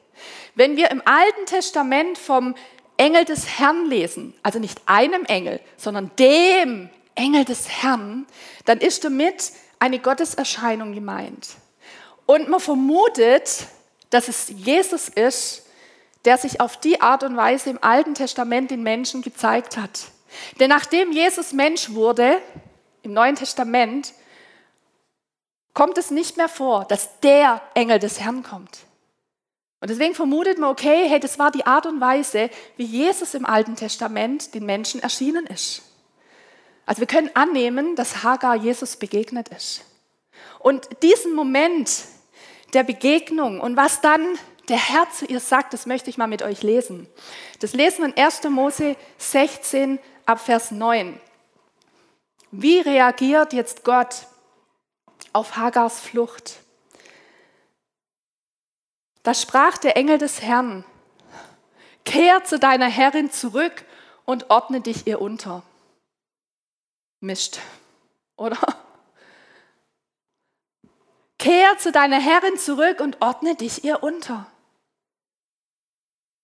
Wenn 0.56 0.78
wir 0.78 0.92
im 0.92 1.02
Alten 1.06 1.46
Testament 1.46 2.18
vom 2.18 2.56
Engel 2.98 3.26
des 3.26 3.60
Herrn 3.60 3.86
lesen, 3.86 4.34
also 4.44 4.60
nicht 4.60 4.82
einem 4.86 5.26
Engel, 5.26 5.60
sondern 5.78 6.12
dem 6.18 6.90
Engel 7.16 7.46
des 7.46 7.70
Herrn, 7.70 8.26
dann 8.66 8.80
ist 8.80 9.04
damit 9.04 9.52
eine 9.80 10.00
Gotteserscheinung 10.00 10.94
gemeint. 10.94 11.50
Und 12.26 12.50
man 12.50 12.60
vermutet, 12.60 13.68
dass 14.10 14.28
es 14.28 14.50
Jesus 14.50 15.10
ist, 15.10 15.66
der 16.26 16.38
sich 16.38 16.60
auf 16.60 16.78
die 16.78 17.02
Art 17.02 17.24
und 17.24 17.38
Weise 17.38 17.70
im 17.70 17.82
Alten 17.82 18.14
Testament 18.14 18.72
den 18.72 18.84
Menschen 18.84 19.22
gezeigt 19.22 19.78
hat. 19.78 20.06
Denn 20.60 20.70
nachdem 20.70 21.12
Jesus 21.12 21.54
Mensch 21.54 21.92
wurde, 21.92 22.42
im 23.04 23.14
Neuen 23.14 23.36
Testament, 23.36 24.14
kommt 25.74 25.98
es 25.98 26.12
nicht 26.12 26.38
mehr 26.38 26.50
vor, 26.50 26.86
dass 26.86 27.20
der 27.22 27.62
Engel 27.76 28.00
des 28.00 28.20
Herrn 28.20 28.44
kommt. 28.44 28.80
Und 29.88 29.92
deswegen 29.92 30.16
vermutet 30.16 30.60
man, 30.60 30.70
okay, 30.70 31.08
hey, 31.08 31.18
das 31.18 31.40
war 31.40 31.50
die 31.50 31.66
Art 31.66 31.86
und 31.86 32.02
Weise, 32.02 32.50
wie 32.76 32.84
Jesus 32.84 33.34
im 33.34 33.46
Alten 33.46 33.78
Testament 33.78 34.54
den 34.54 34.66
Menschen 34.66 35.02
erschienen 35.02 35.48
ist. 35.48 35.82
Also 36.86 37.00
wir 37.00 37.08
können 37.08 37.30
annehmen, 37.36 37.96
dass 37.96 38.22
Hagar 38.22 38.56
Jesus 38.56 38.98
begegnet 38.98 39.48
ist. 39.48 39.86
Und 40.60 40.90
diesen 41.04 41.34
Moment 41.34 41.90
der 42.74 42.84
Begegnung 42.84 43.62
und 43.62 43.78
was 43.78 44.02
dann 44.02 44.38
der 44.68 44.76
Herr 44.76 45.10
zu 45.10 45.26
ihr 45.26 45.40
sagt, 45.40 45.74
das 45.74 45.86
möchte 45.86 46.10
ich 46.10 46.18
mal 46.18 46.28
mit 46.28 46.42
euch 46.42 46.64
lesen. 46.64 47.08
Das 47.62 47.72
lesen 47.72 48.00
wir 48.00 48.08
in 48.08 48.22
1. 48.22 48.44
Mose 48.50 48.98
16 49.20 50.00
ab 50.26 50.42
Vers 50.42 50.72
9. 50.72 51.18
Wie 52.52 52.82
reagiert 52.82 53.54
jetzt 53.54 53.86
Gott 53.86 54.26
auf 55.32 55.56
Hagars 55.56 56.02
Flucht? 56.02 56.56
Da 59.28 59.34
sprach 59.34 59.78
der 59.78 59.98
Engel 59.98 60.20
des 60.20 60.42
Herrn, 60.42 60.86
kehr 62.06 62.46
zu 62.46 62.60
deiner 62.60 62.86
Herrin 62.86 63.30
zurück 63.30 63.84
und 64.24 64.50
ordne 64.50 64.80
dich 64.80 65.06
ihr 65.06 65.20
unter. 65.20 65.64
Mischt, 67.20 67.60
oder? 68.38 68.58
Kehr 71.38 71.78
zu 71.78 71.92
deiner 71.92 72.22
Herrin 72.22 72.58
zurück 72.58 73.02
und 73.02 73.22
ordne 73.22 73.56
dich 73.56 73.84
ihr 73.84 74.02
unter. 74.02 74.50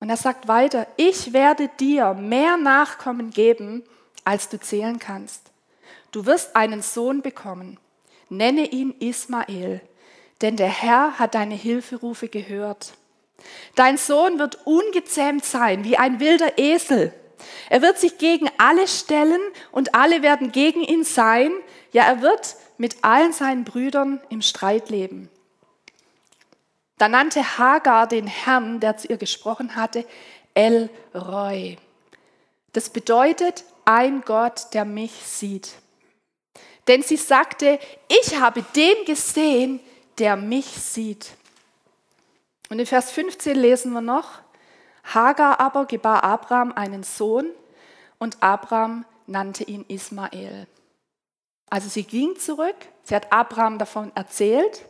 Und 0.02 0.10
er 0.10 0.18
sagt 0.18 0.50
weiter, 0.50 0.86
ich 0.98 1.32
werde 1.32 1.70
dir 1.70 2.14
mehr 2.14 2.58
Nachkommen 2.58 3.32
geben, 3.32 3.86
als 4.26 4.50
du 4.50 4.60
zählen 4.60 5.00
kannst. 5.00 5.54
Du 6.12 6.26
wirst 6.26 6.58
einen 6.58 6.82
Sohn 6.82 7.22
bekommen. 7.22 7.80
Nenne 8.28 8.66
ihn 8.66 8.92
Ismael, 9.00 9.80
denn 10.44 10.58
der 10.58 10.68
Herr 10.68 11.18
hat 11.18 11.36
deine 11.36 11.56
Hilferufe 11.56 12.28
gehört. 12.28 12.94
Dein 13.76 13.98
Sohn 13.98 14.38
wird 14.40 14.60
ungezähmt 14.66 15.44
sein 15.44 15.86
wie 15.86 15.98
ein 15.98 16.20
wilder 16.20 16.58
Esel. 16.60 17.14
Er 17.70 17.82
wird 17.82 17.98
sich 17.98 18.18
gegen 18.18 18.50
alle 18.58 18.88
stellen 18.88 19.42
und 19.72 19.96
alle 19.96 20.22
werden 20.22 20.52
gegen 20.52 20.82
ihn 20.82 21.06
sein. 21.06 21.52
Ja, 21.94 22.04
er 22.04 22.22
wird 22.22 22.56
mit 22.78 23.04
allen 23.04 23.32
seinen 23.32 23.64
Brüdern 23.64 24.22
im 24.30 24.42
Streit 24.42 24.90
leben. 24.90 25.30
Da 26.98 27.08
nannte 27.08 27.58
Hagar 27.58 28.08
den 28.08 28.28
Herrn, 28.28 28.80
der 28.80 28.98
zu 28.98 29.08
ihr 29.08 29.18
gesprochen 29.18 29.76
hatte, 29.76 30.06
El 30.54 30.90
Roy. 31.16 31.78
Das 32.74 32.90
bedeutet 32.90 33.64
ein 33.86 34.22
Gott, 34.22 34.74
der 34.74 34.84
mich 34.84 35.12
sieht. 35.12 35.72
Denn 36.88 37.02
sie 37.02 37.18
sagte, 37.18 37.80
ich 38.10 38.40
habe 38.40 38.64
den 38.76 39.06
gesehen, 39.06 39.80
der 40.20 40.36
mich 40.36 40.66
sieht. 40.66 41.32
Und 42.70 42.80
in 42.80 42.86
Vers 42.86 43.12
15 43.12 43.56
lesen 43.56 43.94
wir 43.94 44.02
noch, 44.02 44.40
Hagar 45.04 45.60
aber 45.60 45.86
gebar 45.86 46.24
Abraham 46.24 46.72
einen 46.72 47.04
Sohn 47.04 47.48
und 48.20 48.42
Abraham 48.42 49.06
nannte 49.28 49.64
ihn 49.64 49.86
Ismael. 49.88 50.68
Also 51.70 51.90
sie 51.90 52.04
ging 52.04 52.38
zurück, 52.38 52.76
sie 53.04 53.16
hat 53.16 53.32
Abraham 53.34 53.78
davon 53.78 54.12
erzählt 54.16 54.86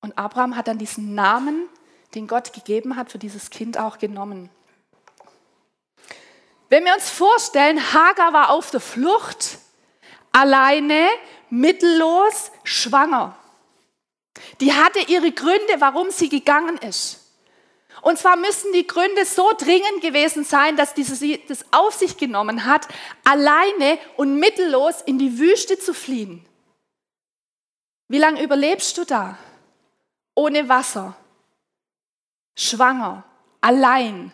und 0.00 0.18
Abraham 0.18 0.56
hat 0.56 0.68
dann 0.68 0.78
diesen 0.78 1.14
Namen, 1.14 1.68
den 2.14 2.26
Gott 2.26 2.52
gegeben 2.52 2.96
hat, 2.96 3.10
für 3.10 3.18
dieses 3.18 3.50
Kind 3.50 3.78
auch 3.78 3.98
genommen. 3.98 4.50
Wenn 6.68 6.84
wir 6.84 6.94
uns 6.94 7.08
vorstellen, 7.10 7.80
Hagar 7.92 8.32
war 8.32 8.50
auf 8.50 8.70
der 8.70 8.80
Flucht, 8.80 9.58
alleine, 10.32 11.08
mittellos, 11.48 12.50
schwanger. 12.64 13.36
Die 14.60 14.72
hatte 14.72 15.00
ihre 15.00 15.32
Gründe, 15.32 15.74
warum 15.78 16.10
sie 16.10 16.28
gegangen 16.28 16.78
ist. 16.78 17.20
Und 18.02 18.18
zwar 18.18 18.36
müssen 18.36 18.72
die 18.72 18.86
Gründe 18.86 19.24
so 19.24 19.52
dringend 19.56 20.00
gewesen 20.02 20.44
sein, 20.44 20.76
dass 20.76 20.94
sie 20.94 21.40
das 21.46 21.64
auf 21.72 21.94
sich 21.94 22.16
genommen 22.16 22.64
hat, 22.64 22.88
alleine 23.24 23.98
und 24.16 24.38
mittellos 24.38 25.00
in 25.02 25.18
die 25.18 25.38
Wüste 25.38 25.78
zu 25.78 25.94
fliehen. 25.94 26.44
Wie 28.08 28.18
lange 28.18 28.42
überlebst 28.42 28.98
du 28.98 29.04
da? 29.04 29.38
Ohne 30.34 30.68
Wasser, 30.68 31.16
schwanger, 32.56 33.24
allein. 33.60 34.32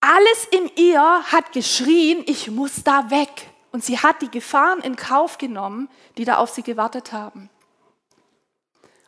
Alles 0.00 0.48
in 0.50 0.70
ihr 0.76 1.22
hat 1.30 1.52
geschrien, 1.52 2.24
ich 2.26 2.50
muss 2.50 2.82
da 2.82 3.10
weg. 3.10 3.49
Und 3.72 3.84
sie 3.84 3.98
hat 3.98 4.20
die 4.22 4.30
Gefahren 4.30 4.80
in 4.80 4.96
Kauf 4.96 5.38
genommen, 5.38 5.88
die 6.16 6.24
da 6.24 6.36
auf 6.36 6.50
sie 6.50 6.62
gewartet 6.62 7.12
haben. 7.12 7.48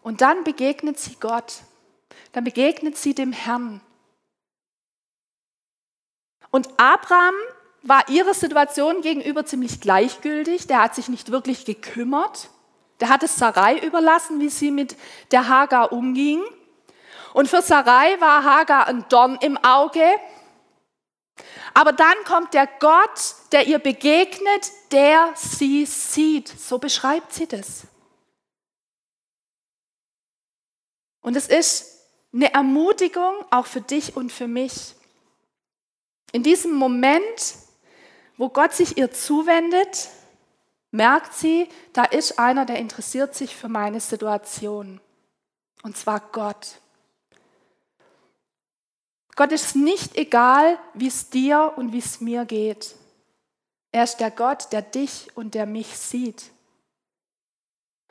Und 0.02 0.21
dann 0.21 0.45
begegnet 0.45 0.99
sie 0.99 1.16
Gott. 1.19 1.62
Dann 2.33 2.45
begegnet 2.45 2.97
sie 2.97 3.14
dem 3.14 3.33
Herrn. 3.33 3.81
Und 6.50 6.69
Abraham 6.76 7.35
war 7.83 8.09
ihrer 8.09 8.35
Situation 8.35 9.00
gegenüber 9.00 9.45
ziemlich 9.45 9.81
gleichgültig. 9.81 10.66
Der 10.66 10.83
hat 10.83 10.95
sich 10.95 11.09
nicht 11.09 11.33
wirklich 11.33 11.64
gekümmert. 11.64 12.50
Der 13.00 13.09
hat 13.09 13.23
es 13.23 13.37
Sarai 13.37 13.78
überlassen, 13.78 14.38
wie 14.38 14.49
sie 14.49 14.71
mit 14.71 14.97
der 15.33 15.49
Hagar 15.49 15.92
umging. 15.92 16.40
Und 17.33 17.49
für 17.49 17.62
Sarai 17.62 18.21
war 18.21 18.45
Hagar 18.45 18.87
ein 18.87 19.04
Dorn 19.09 19.38
im 19.40 19.57
Auge. 19.57 20.04
Aber 21.75 21.92
dann 21.92 22.14
kommt 22.25 22.54
der 22.54 22.66
Gott, 22.66 23.34
der 23.52 23.66
ihr 23.66 23.78
begegnet, 23.78 24.70
der 24.90 25.32
sie 25.34 25.87
sieht. 25.87 26.49
So 26.49 26.78
beschreibt 26.78 27.32
sie 27.32 27.46
das. 27.46 27.87
Und 31.20 31.37
es 31.37 31.46
ist 31.46 32.00
eine 32.32 32.52
Ermutigung 32.52 33.34
auch 33.50 33.66
für 33.66 33.80
dich 33.80 34.16
und 34.16 34.32
für 34.32 34.49
mich. 34.49 34.94
In 36.32 36.42
diesem 36.42 36.72
Moment, 36.75 37.56
wo 38.37 38.49
Gott 38.49 38.72
sich 38.72 38.96
ihr 38.96 39.12
zuwendet, 39.12 40.08
merkt 40.90 41.34
sie, 41.34 41.68
da 41.92 42.04
ist 42.04 42.38
einer, 42.38 42.66
der 42.66 42.76
interessiert 42.76 43.34
sich 43.34 43.54
für 43.54 43.68
meine 43.68 44.00
Situation. 44.00 45.00
Und 45.82 45.96
zwar 45.96 46.20
Gott. 46.20 46.81
Gott 49.42 49.50
ist 49.50 49.75
nicht 49.75 50.16
egal, 50.16 50.78
wie 50.94 51.08
es 51.08 51.28
dir 51.28 51.72
und 51.75 51.92
wie 51.92 51.99
es 51.99 52.20
mir 52.20 52.44
geht. 52.44 52.94
Er 53.90 54.04
ist 54.04 54.18
der 54.18 54.30
Gott, 54.30 54.68
der 54.70 54.82
dich 54.82 55.30
und 55.34 55.56
der 55.56 55.66
mich 55.66 55.88
sieht. 55.99 56.44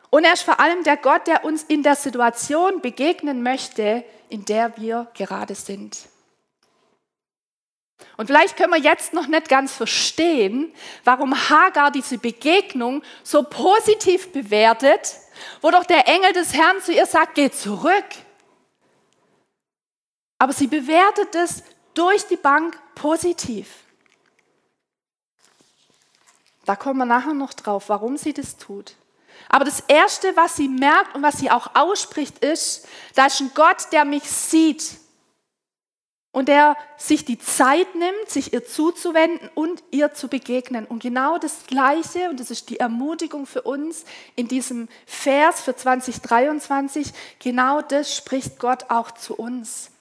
Und 0.10 0.26
er 0.26 0.34
ist 0.34 0.44
vor 0.44 0.60
allem 0.60 0.84
der 0.84 0.98
Gott, 0.98 1.28
der 1.28 1.46
uns 1.46 1.64
in 1.64 1.84
der 1.84 1.96
Situation 1.96 2.82
begegnen 2.82 3.44
möchte, 3.44 4.04
in 4.28 4.44
der 4.44 4.76
wir 4.76 5.10
gerade 5.14 5.56
sind. 5.56 6.00
Und 8.18 8.28
vielleicht 8.28 8.58
können 8.58 8.74
wir 8.74 8.82
jetzt 8.82 9.14
noch 9.14 9.28
nicht 9.28 9.48
ganz 9.48 9.72
verstehen, 9.72 10.74
warum 11.06 11.34
Hagar 11.50 11.92
diese 11.92 12.18
Begegnung 12.18 13.04
so 13.24 13.44
positiv 13.44 14.34
bewertet, 14.34 15.16
wo 15.62 15.72
doch 15.72 15.86
der 15.86 16.10
Engel 16.10 16.34
des 16.34 16.54
Herrn 16.54 16.82
zu 16.82 16.92
ihr 16.92 17.06
sagt, 17.06 17.36
geh 17.36 17.50
zurück. 17.50 18.04
Aber 20.42 20.54
sie 20.54 20.66
bewertet 20.66 21.36
es 21.36 21.62
durch 21.94 22.26
die 22.26 22.36
Bank 22.36 22.76
positiv. 22.96 23.68
Da 26.66 26.76
kommen 26.76 26.98
wir 26.98 27.06
nachher 27.06 27.36
noch 27.36 27.54
drauf, 27.54 27.90
warum 27.90 28.18
sie 28.18 28.34
das 28.34 28.58
tut. 28.58 28.96
Aber 29.50 29.66
das 29.66 29.82
Erste, 29.82 30.36
was 30.36 30.56
sie 30.56 30.68
merkt 30.68 31.14
und 31.14 31.22
was 31.22 31.38
sie 31.38 31.52
auch 31.52 31.76
ausspricht, 31.76 32.40
ist, 32.40 32.88
da 33.14 33.28
ist 33.28 33.40
ein 33.40 33.52
Gott, 33.54 33.92
der 33.92 34.04
mich 34.04 34.24
sieht 34.24 34.98
und 36.32 36.48
der 36.48 36.76
sich 36.98 37.24
die 37.24 37.38
Zeit 37.38 37.94
nimmt, 37.94 38.28
sich 38.28 38.52
ihr 38.52 38.66
zuzuwenden 38.66 39.48
und 39.54 39.84
ihr 39.92 40.16
zu 40.16 40.28
begegnen. 40.28 40.88
Und 40.88 41.04
genau 41.04 41.38
das 41.38 41.68
Gleiche, 41.68 42.32
und 42.32 42.40
das 42.40 42.50
ist 42.50 42.72
die 42.72 42.80
Ermutigung 42.80 43.46
für 43.46 43.62
uns 43.62 44.06
in 44.36 44.48
diesem 44.48 44.90
Vers 45.06 45.62
für 45.62 45.76
2023, 45.76 47.14
genau 47.38 47.84
das 47.84 48.16
spricht 48.16 48.58
Gott 48.58 48.90
auch 48.90 49.12
zu 49.12 49.36
uns. 49.36 49.92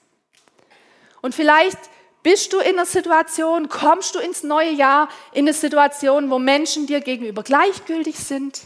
Und 1.21 1.35
vielleicht 1.35 1.77
bist 2.23 2.53
du 2.53 2.59
in 2.59 2.73
einer 2.73 2.85
Situation, 2.85 3.69
kommst 3.69 4.15
du 4.15 4.19
ins 4.19 4.43
neue 4.43 4.71
Jahr 4.71 5.09
in 5.33 5.45
eine 5.45 5.53
Situation, 5.53 6.29
wo 6.29 6.39
Menschen 6.39 6.87
dir 6.87 7.01
gegenüber 7.01 7.43
gleichgültig 7.43 8.17
sind 8.17 8.61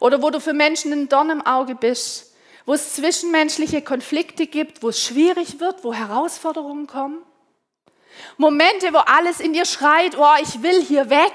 oder 0.00 0.22
wo 0.22 0.30
du 0.30 0.40
für 0.40 0.52
Menschen 0.52 0.92
ein 0.92 1.08
Dorn 1.08 1.30
im 1.30 1.46
Auge 1.46 1.74
bist, 1.74 2.34
wo 2.66 2.74
es 2.74 2.94
zwischenmenschliche 2.94 3.82
Konflikte 3.82 4.46
gibt, 4.46 4.82
wo 4.82 4.88
es 4.88 5.02
schwierig 5.02 5.60
wird, 5.60 5.84
wo 5.84 5.94
Herausforderungen 5.94 6.86
kommen. 6.86 7.22
Momente, 8.36 8.92
wo 8.92 8.98
alles 8.98 9.40
in 9.40 9.52
dir 9.52 9.64
schreit, 9.64 10.16
oh, 10.18 10.42
ich 10.42 10.62
will 10.62 10.82
hier 10.82 11.08
weg. 11.08 11.32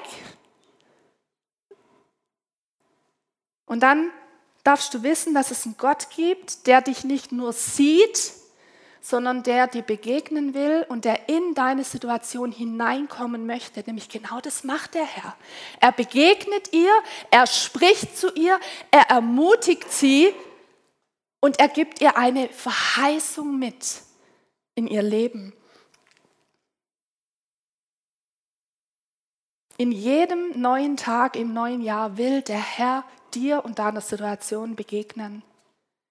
Und 3.66 3.82
dann 3.82 4.12
darfst 4.64 4.94
du 4.94 5.04
wissen, 5.04 5.34
dass 5.34 5.52
es 5.52 5.66
einen 5.66 5.78
Gott 5.78 6.10
gibt, 6.16 6.68
der 6.68 6.82
dich 6.82 7.04
nicht 7.04 7.32
nur 7.32 7.54
sieht, 7.54 8.34
sondern 9.08 9.42
der 9.42 9.68
dir 9.68 9.84
begegnen 9.84 10.54
will 10.54 10.86
und 10.90 11.06
der 11.06 11.30
in 11.30 11.54
deine 11.54 11.86
Situation 11.86 12.52
hineinkommen 12.52 13.46
möchte. 13.46 13.82
Nämlich 13.86 14.10
genau 14.10 14.42
das 14.42 14.66
macht 14.66 14.96
der 14.96 15.06
Herr. 15.06 15.38
Er 15.80 15.94
begegnet 15.94 16.74
ihr, 16.74 16.92
er 17.32 17.48
spricht 17.48 18.18
zu 18.18 18.34
ihr, 18.34 18.60
er 18.92 19.10
ermutigt 19.10 19.90
sie 19.94 20.34
und 21.40 21.58
er 21.58 21.70
gibt 21.70 22.02
ihr 22.02 22.18
eine 22.18 22.50
Verheißung 22.50 23.58
mit 23.58 24.02
in 24.76 24.88
ihr 24.88 25.04
Leben. 25.04 25.54
In 29.78 29.94
jedem 29.94 30.60
neuen 30.60 30.98
Tag 30.98 31.38
im 31.38 31.54
neuen 31.54 31.80
Jahr 31.80 32.18
will 32.18 32.42
der 32.42 32.60
Herr 32.60 33.06
dir 33.34 33.64
und 33.64 33.80
deiner 33.80 34.02
Situation 34.02 34.76
begegnen. 34.76 35.44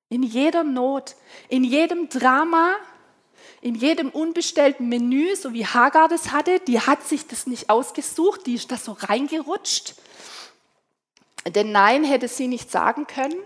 In 0.09 0.23
jeder 0.23 0.63
Not, 0.63 1.17
in 1.49 1.65
jedem 1.65 2.09
Drama, 2.09 2.77
in 3.61 3.75
jedem 3.75 4.11
unbestellten 4.11 4.89
Menü, 4.89 5.35
so 5.35 5.53
wie 5.53 5.67
Hagar 5.67 6.09
das 6.09 6.31
hatte, 6.31 6.61
die 6.61 6.81
hat 6.81 7.03
sich 7.03 7.27
das 7.27 7.47
nicht 7.47 7.71
ausgesucht, 7.71 8.47
die 8.47 8.55
ist 8.55 8.71
da 8.71 8.77
so 8.77 8.93
reingerutscht. 8.93 9.95
Denn 11.47 11.73
nein 11.73 12.05
hätte 12.05 12.29
sie 12.29 12.49
nicht 12.49 12.71
sagen 12.71 13.07
können. 13.07 13.37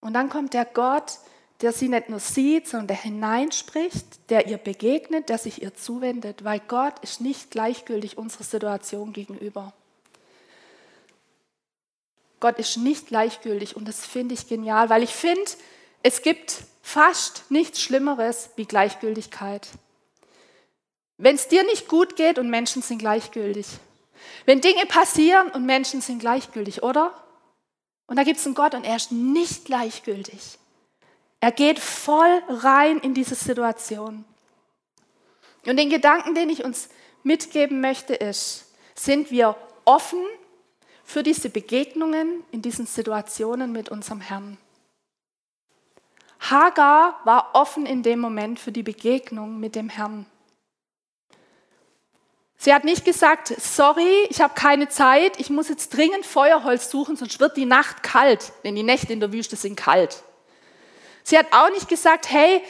Und 0.00 0.14
dann 0.14 0.30
kommt 0.30 0.54
der 0.54 0.64
Gott, 0.64 1.18
der 1.60 1.72
sie 1.72 1.88
nicht 1.88 2.08
nur 2.08 2.20
sieht, 2.20 2.66
sondern 2.66 2.88
der 2.88 3.02
hineinspricht, 3.02 4.30
der 4.30 4.46
ihr 4.46 4.58
begegnet, 4.58 5.28
der 5.28 5.38
sich 5.38 5.62
ihr 5.62 5.74
zuwendet, 5.74 6.42
weil 6.42 6.60
Gott 6.60 6.98
ist 7.00 7.20
nicht 7.20 7.50
gleichgültig 7.50 8.16
unserer 8.16 8.44
Situation 8.44 9.12
gegenüber. 9.12 9.74
Gott 12.40 12.58
ist 12.58 12.78
nicht 12.78 13.08
gleichgültig 13.08 13.76
und 13.76 13.86
das 13.86 14.04
finde 14.04 14.34
ich 14.34 14.48
genial, 14.48 14.88
weil 14.88 15.02
ich 15.02 15.14
finde, 15.14 15.50
es 16.02 16.22
gibt 16.22 16.62
fast 16.82 17.50
nichts 17.50 17.82
Schlimmeres 17.82 18.50
wie 18.56 18.64
Gleichgültigkeit. 18.64 19.68
Wenn 21.18 21.36
es 21.36 21.48
dir 21.48 21.62
nicht 21.64 21.86
gut 21.86 22.16
geht 22.16 22.38
und 22.38 22.48
Menschen 22.48 22.80
sind 22.80 22.98
gleichgültig. 22.98 23.66
Wenn 24.46 24.62
Dinge 24.62 24.86
passieren 24.86 25.50
und 25.50 25.66
Menschen 25.66 26.00
sind 26.00 26.20
gleichgültig, 26.20 26.82
oder? 26.82 27.12
Und 28.06 28.16
da 28.16 28.24
gibt 28.24 28.40
es 28.40 28.46
einen 28.46 28.54
Gott 28.54 28.74
und 28.74 28.84
er 28.84 28.96
ist 28.96 29.12
nicht 29.12 29.66
gleichgültig. 29.66 30.58
Er 31.40 31.52
geht 31.52 31.78
voll 31.78 32.42
rein 32.48 32.98
in 32.98 33.14
diese 33.14 33.34
Situation. 33.34 34.24
Und 35.66 35.76
den 35.76 35.90
Gedanken, 35.90 36.34
den 36.34 36.48
ich 36.48 36.64
uns 36.64 36.88
mitgeben 37.22 37.80
möchte, 37.80 38.14
ist, 38.14 38.66
sind 38.94 39.30
wir 39.30 39.56
offen 39.84 40.24
für 41.10 41.22
diese 41.24 41.50
Begegnungen 41.50 42.44
in 42.52 42.62
diesen 42.62 42.86
Situationen 42.86 43.72
mit 43.72 43.88
unserem 43.88 44.20
Herrn? 44.20 44.58
Hagar 46.38 47.20
war 47.24 47.50
offen 47.54 47.84
in 47.84 48.02
dem 48.02 48.20
Moment 48.20 48.60
für 48.60 48.70
die 48.70 48.84
Begegnung 48.84 49.58
mit 49.58 49.74
dem 49.74 49.88
Herrn. 49.88 50.24
Sie 52.56 52.72
hat 52.72 52.84
nicht 52.84 53.04
gesagt, 53.04 53.48
sorry, 53.48 54.26
ich 54.28 54.40
habe 54.40 54.54
keine 54.54 54.88
Zeit, 54.88 55.40
ich 55.40 55.50
muss 55.50 55.68
jetzt 55.68 55.96
dringend 55.96 56.26
Feuerholz 56.26 56.90
suchen, 56.90 57.16
sonst 57.16 57.40
wird 57.40 57.56
die 57.56 57.66
Nacht 57.66 58.02
kalt, 58.02 58.52
denn 58.62 58.76
die 58.76 58.82
Nächte 58.82 59.12
in 59.12 59.20
der 59.20 59.32
Wüste 59.32 59.56
sind 59.56 59.76
kalt. 59.76 60.22
Sie 61.24 61.36
hat 61.36 61.46
auch 61.52 61.70
nicht 61.70 61.88
gesagt, 61.88 62.30
hey, 62.30 62.62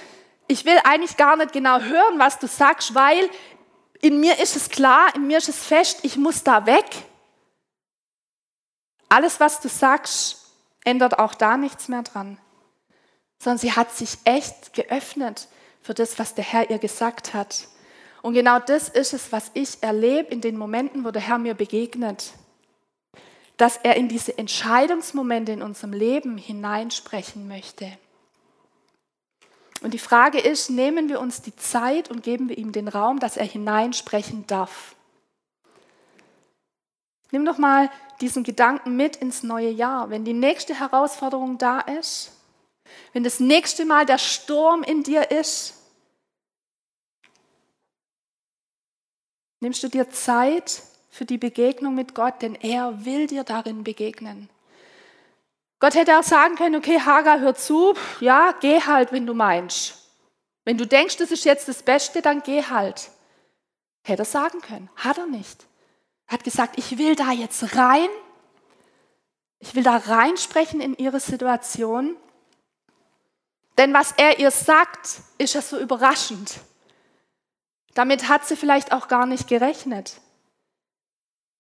ich 0.49 0.65
will 0.65 0.79
eigentlich 0.85 1.17
gar 1.17 1.37
nicht 1.37 1.53
genau 1.53 1.81
hören, 1.81 2.19
was 2.19 2.39
du 2.39 2.47
sagst, 2.47 2.95
weil 2.95 3.29
in 4.01 4.19
mir 4.19 4.39
ist 4.39 4.57
es 4.57 4.71
klar, 4.71 5.15
in 5.15 5.27
mir 5.27 5.39
ist 5.39 5.49
es 5.49 5.63
fest, 5.63 5.99
ich 6.03 6.17
muss 6.17 6.43
da 6.43 6.65
weg. 6.67 6.87
Alles, 9.11 9.41
was 9.41 9.61
du 9.61 9.69
sagst, 9.69 10.47
ändert 10.85 11.19
auch 11.19 11.35
da 11.35 11.57
nichts 11.57 11.89
mehr 11.89 12.03
dran. 12.03 12.39
Sondern 13.39 13.59
sie 13.59 13.73
hat 13.73 13.93
sich 13.93 14.17
echt 14.25 14.73
geöffnet 14.73 15.49
für 15.83 15.95
das, 15.95 16.19
was 16.19 16.35
der 16.35 16.45
Herr 16.45 16.71
ihr 16.71 16.79
gesagt 16.79 17.35
hat. 17.35 17.69
Und 18.23 18.35
genau 18.35 18.59
das 18.61 18.89
ist 18.89 19.13
es, 19.13 19.33
was 19.33 19.51
ich 19.55 19.83
erlebe 19.83 20.31
in 20.31 20.41
den 20.41 20.57
Momenten, 20.57 21.05
wo 21.05 21.11
der 21.11 21.23
Herr 21.23 21.39
mir 21.39 21.55
begegnet. 21.55 22.33
Dass 23.57 23.79
er 23.79 23.97
in 23.97 24.09
diese 24.09 24.39
Entscheidungsmomente 24.39 25.53
in 25.53 25.63
unserem 25.63 25.93
Leben 25.93 26.39
hineinsprechen 26.39 27.49
möchte. 27.49 27.91
Und 29.83 29.93
die 29.93 29.99
Frage 29.99 30.39
ist, 30.39 30.71
nehmen 30.71 31.09
wir 31.09 31.21
uns 31.21 31.43
die 31.43 31.57
Zeit 31.57 32.11
und 32.11 32.23
geben 32.23 32.49
wir 32.49 32.59
ihm 32.59 32.71
den 32.71 32.87
Raum, 32.87 33.19
dass 33.19 33.37
er 33.37 33.47
hineinsprechen 33.47 34.47
darf. 34.47 34.95
Nimm 37.33 37.45
doch 37.45 37.59
mal 37.59 37.91
diesen 38.21 38.45
Gedanken 38.45 38.97
mit 38.97 39.17
ins 39.17 39.43
neue 39.43 39.71
Jahr. 39.71 40.11
Wenn 40.11 40.25
die 40.25 40.33
nächste 40.33 40.79
Herausforderung 40.79 41.59
da 41.59 41.81
ist, 41.81 42.33
wenn 43.13 43.25
das 43.25 43.41
nächste 43.41 43.85
Mal 43.85 44.05
der 44.05 44.19
Sturm 44.19 44.83
in 44.83 45.03
dir 45.03 45.31
ist, 45.31 45.81
Nimmst 49.61 49.83
du 49.83 49.89
dir 49.89 50.11
Zeit 50.11 50.83
für 51.11 51.27
die 51.27 51.39
Begegnung 51.39 51.95
mit 51.95 52.15
Gott, 52.15 52.41
denn 52.41 52.55
er 52.55 53.05
will 53.05 53.27
dir 53.27 53.45
darin 53.45 53.85
begegnen. 53.85 54.49
Gott 55.81 55.95
hätte 55.95 56.19
auch 56.19 56.23
sagen 56.23 56.57
können, 56.57 56.77
okay, 56.77 57.01
Hagar, 57.01 57.41
hör 57.41 57.55
zu, 57.55 57.95
ja, 58.21 58.55
geh 58.61 58.81
halt, 58.81 59.13
wenn 59.13 59.27
du 59.27 59.35
meinst. 59.35 59.97
Wenn 60.65 60.79
du 60.79 60.87
denkst, 60.87 61.19
das 61.19 61.31
ist 61.31 61.45
jetzt 61.45 61.69
das 61.69 61.83
Beste, 61.83 62.23
dann 62.23 62.43
geh 62.43 62.63
halt. 62.63 63.11
Hätte 64.03 64.23
er 64.23 64.27
sagen 64.27 64.61
können, 64.61 64.91
hat 64.97 65.19
er 65.19 65.27
nicht. 65.27 65.67
Hat 66.31 66.45
gesagt, 66.45 66.79
ich 66.79 66.97
will 66.97 67.17
da 67.17 67.33
jetzt 67.33 67.77
rein, 67.77 68.09
ich 69.59 69.75
will 69.75 69.83
da 69.83 69.97
reinsprechen 69.97 70.81
in 70.81 70.97
ihre 70.97 71.21
Situation, 71.21 72.17
denn 73.77 73.93
was 73.93 74.13
er 74.13 74.39
ihr 74.39 74.51
sagt, 74.51 75.21
ist 75.39 75.55
ja 75.55 75.63
so 75.63 75.79
überraschend. 75.79 76.61
Damit 77.95 78.29
hat 78.29 78.47
sie 78.47 78.57
vielleicht 78.57 78.93
auch 78.93 79.09
gar 79.09 79.27
nicht 79.27 79.49
gerechnet. 79.49 80.21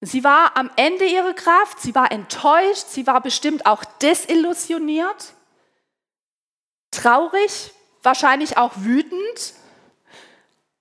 Sie 0.02 0.24
war 0.24 0.56
am 0.56 0.70
Ende 0.76 1.04
ihrer 1.04 1.35
Kraft, 1.35 1.80
sie 1.80 1.94
war 1.94 2.11
enttäuscht, 2.11 2.87
sie 2.88 3.06
war 3.06 3.20
bestimmt 3.20 3.66
auch 3.66 3.85
desillusioniert, 3.85 5.35
traurig, 6.90 7.72
wahrscheinlich 8.02 8.56
auch 8.56 8.72
wütend 8.76 9.54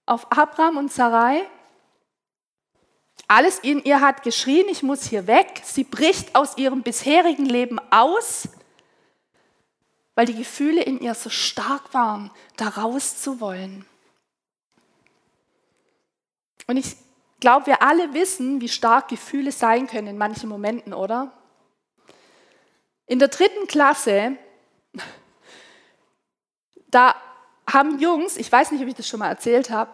auf 0.06 0.32
Abraham 0.32 0.78
und 0.78 0.92
Sarai. 0.92 1.46
Alles 3.32 3.60
in 3.60 3.84
ihr 3.84 4.02
hat 4.02 4.24
geschrien, 4.24 4.68
ich 4.70 4.82
muss 4.82 5.04
hier 5.04 5.28
weg. 5.28 5.62
Sie 5.64 5.84
bricht 5.84 6.34
aus 6.34 6.58
ihrem 6.58 6.82
bisherigen 6.82 7.46
Leben 7.46 7.78
aus, 7.92 8.50
weil 10.16 10.26
die 10.26 10.34
Gefühle 10.34 10.82
in 10.82 11.00
ihr 11.00 11.14
so 11.14 11.30
stark 11.30 11.94
waren, 11.94 12.32
da 12.58 12.70
raus 12.70 13.22
zu 13.22 13.40
wollen. 13.40 13.86
Und 16.66 16.78
ich 16.78 16.96
glaube, 17.40 17.68
wir 17.68 17.84
alle 17.84 18.16
wissen, 18.16 18.62
wie 18.62 18.68
stark 18.68 19.10
Gefühle 19.10 19.52
sein 19.52 19.86
können 19.86 20.08
in 20.08 20.18
manchen 20.18 20.50
Momenten, 20.50 20.96
oder? 20.96 21.32
In 23.06 23.20
der 23.20 23.28
dritten 23.28 23.68
Klasse, 23.68 24.38
da 26.88 27.14
haben 27.72 28.00
Jungs, 28.00 28.38
ich 28.38 28.52
weiß 28.52 28.72
nicht, 28.72 28.82
ob 28.82 28.88
ich 28.88 28.96
das 28.96 29.08
schon 29.08 29.20
mal 29.20 29.30
erzählt 29.30 29.70
habe, 29.70 29.92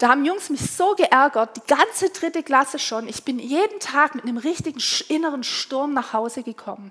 da 0.00 0.08
haben 0.08 0.24
Jungs 0.24 0.48
mich 0.48 0.62
so 0.62 0.94
geärgert, 0.94 1.56
die 1.56 1.74
ganze 1.74 2.08
dritte 2.08 2.42
Klasse 2.42 2.78
schon. 2.78 3.06
Ich 3.06 3.22
bin 3.22 3.38
jeden 3.38 3.80
Tag 3.80 4.14
mit 4.14 4.24
einem 4.24 4.38
richtigen 4.38 4.82
inneren 5.08 5.44
Sturm 5.44 5.92
nach 5.92 6.14
Hause 6.14 6.42
gekommen. 6.42 6.90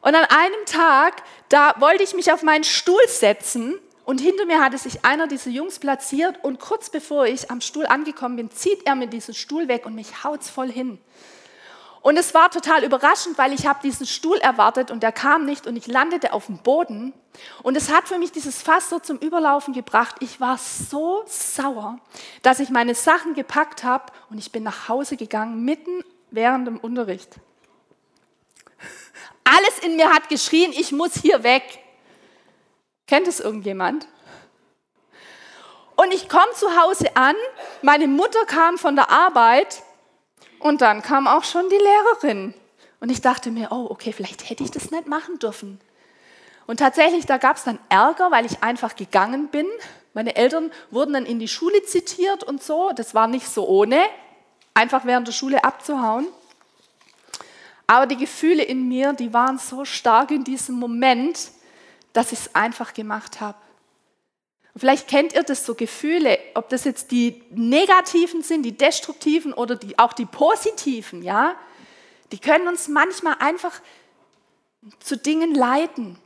Und 0.00 0.14
an 0.14 0.24
einem 0.24 0.64
Tag, 0.64 1.22
da 1.50 1.74
wollte 1.78 2.02
ich 2.02 2.14
mich 2.14 2.32
auf 2.32 2.42
meinen 2.42 2.64
Stuhl 2.64 3.06
setzen 3.08 3.78
und 4.06 4.20
hinter 4.20 4.46
mir 4.46 4.60
hatte 4.60 4.78
sich 4.78 5.04
einer 5.04 5.26
dieser 5.26 5.50
Jungs 5.50 5.78
platziert 5.78 6.42
und 6.42 6.60
kurz 6.60 6.88
bevor 6.88 7.26
ich 7.26 7.50
am 7.50 7.60
Stuhl 7.60 7.84
angekommen 7.86 8.36
bin, 8.36 8.50
zieht 8.50 8.86
er 8.86 8.94
mir 8.94 9.08
diesen 9.08 9.34
Stuhl 9.34 9.68
weg 9.68 9.84
und 9.84 9.94
mich 9.94 10.24
haut's 10.24 10.48
voll 10.48 10.72
hin. 10.72 10.98
Und 12.06 12.16
es 12.16 12.34
war 12.34 12.52
total 12.52 12.84
überraschend, 12.84 13.36
weil 13.36 13.52
ich 13.52 13.66
habe 13.66 13.80
diesen 13.82 14.06
Stuhl 14.06 14.38
erwartet 14.38 14.92
und 14.92 15.02
der 15.02 15.10
kam 15.10 15.44
nicht 15.44 15.66
und 15.66 15.74
ich 15.74 15.88
landete 15.88 16.32
auf 16.32 16.46
dem 16.46 16.58
Boden. 16.58 17.12
Und 17.64 17.76
es 17.76 17.92
hat 17.92 18.06
für 18.06 18.16
mich 18.16 18.30
dieses 18.30 18.62
Fass 18.62 18.90
so 18.90 19.00
zum 19.00 19.18
Überlaufen 19.18 19.74
gebracht. 19.74 20.14
Ich 20.20 20.40
war 20.40 20.56
so 20.56 21.24
sauer, 21.26 21.98
dass 22.42 22.60
ich 22.60 22.70
meine 22.70 22.94
Sachen 22.94 23.34
gepackt 23.34 23.82
habe 23.82 24.12
und 24.30 24.38
ich 24.38 24.52
bin 24.52 24.62
nach 24.62 24.88
Hause 24.88 25.16
gegangen, 25.16 25.64
mitten 25.64 26.04
während 26.30 26.68
dem 26.68 26.78
Unterricht. 26.78 27.40
Alles 29.42 29.80
in 29.82 29.96
mir 29.96 30.08
hat 30.14 30.28
geschrien, 30.28 30.72
ich 30.76 30.92
muss 30.92 31.14
hier 31.14 31.42
weg. 31.42 31.64
Kennt 33.08 33.26
es 33.26 33.40
irgendjemand? 33.40 34.06
Und 35.96 36.14
ich 36.14 36.28
komme 36.28 36.52
zu 36.54 36.80
Hause 36.80 37.16
an, 37.16 37.34
meine 37.82 38.06
Mutter 38.06 38.44
kam 38.46 38.78
von 38.78 38.94
der 38.94 39.10
Arbeit 39.10 39.82
und 40.66 40.80
dann 40.80 41.02
kam 41.02 41.26
auch 41.26 41.44
schon 41.44 41.68
die 41.68 41.76
Lehrerin. 41.76 42.54
Und 42.98 43.10
ich 43.10 43.20
dachte 43.20 43.50
mir, 43.50 43.68
oh, 43.70 43.86
okay, 43.90 44.12
vielleicht 44.12 44.50
hätte 44.50 44.64
ich 44.64 44.70
das 44.70 44.90
nicht 44.90 45.06
machen 45.06 45.38
dürfen. 45.38 45.80
Und 46.66 46.78
tatsächlich, 46.78 47.26
da 47.26 47.38
gab 47.38 47.56
es 47.56 47.64
dann 47.64 47.78
Ärger, 47.88 48.30
weil 48.30 48.44
ich 48.44 48.62
einfach 48.62 48.96
gegangen 48.96 49.48
bin. 49.48 49.66
Meine 50.14 50.34
Eltern 50.34 50.72
wurden 50.90 51.12
dann 51.12 51.26
in 51.26 51.38
die 51.38 51.46
Schule 51.46 51.82
zitiert 51.84 52.42
und 52.42 52.62
so. 52.62 52.90
Das 52.96 53.14
war 53.14 53.28
nicht 53.28 53.48
so 53.48 53.66
ohne, 53.68 54.00
einfach 54.74 55.04
während 55.04 55.28
der 55.28 55.32
Schule 55.32 55.62
abzuhauen. 55.62 56.26
Aber 57.86 58.06
die 58.06 58.16
Gefühle 58.16 58.64
in 58.64 58.88
mir, 58.88 59.12
die 59.12 59.32
waren 59.32 59.58
so 59.58 59.84
stark 59.84 60.32
in 60.32 60.42
diesem 60.42 60.76
Moment, 60.76 61.52
dass 62.12 62.32
ich 62.32 62.40
es 62.40 62.54
einfach 62.56 62.92
gemacht 62.92 63.40
habe. 63.40 63.58
Vielleicht 64.76 65.08
kennt 65.08 65.34
ihr 65.34 65.42
das 65.42 65.64
so 65.64 65.74
Gefühle, 65.74 66.38
ob 66.54 66.68
das 66.68 66.84
jetzt 66.84 67.10
die 67.10 67.42
negativen 67.50 68.42
sind, 68.42 68.62
die 68.62 68.76
destruktiven 68.76 69.52
oder 69.52 69.76
die, 69.76 69.98
auch 69.98 70.12
die 70.12 70.26
positiven, 70.26 71.22
ja? 71.22 71.56
Die 72.32 72.38
können 72.38 72.68
uns 72.68 72.88
manchmal 72.88 73.36
einfach 73.38 73.80
zu 75.00 75.16
Dingen 75.16 75.54
leiten. 75.54 76.18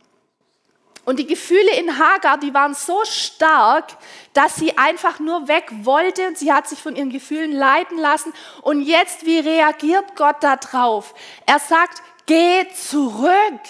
Und 1.05 1.19
die 1.19 1.27
Gefühle 1.27 1.75
in 1.79 1.99
Hagar, 1.99 2.39
die 2.39 2.53
waren 2.53 2.75
so 2.75 3.05
stark, 3.05 3.97
dass 4.33 4.57
sie 4.57 4.77
einfach 4.77 5.19
nur 5.19 5.49
weg 5.49 5.71
wollte 5.83 6.27
und 6.29 6.39
sie 6.39 6.53
hat 6.53 6.69
sich 6.69 6.79
von 6.81 6.95
ihren 6.95 7.11
Gefühlen 7.11 7.53
leiten 7.53 7.99
lassen. 7.99 8.33
Und 8.63 8.83
jetzt, 8.83 9.25
wie 9.25 9.39
reagiert 9.39 10.15
Gott 10.15 10.37
darauf? 10.43 11.15
Er 11.47 11.59
sagt, 11.59 12.03
geh 12.27 12.69
zurück. 12.75 13.61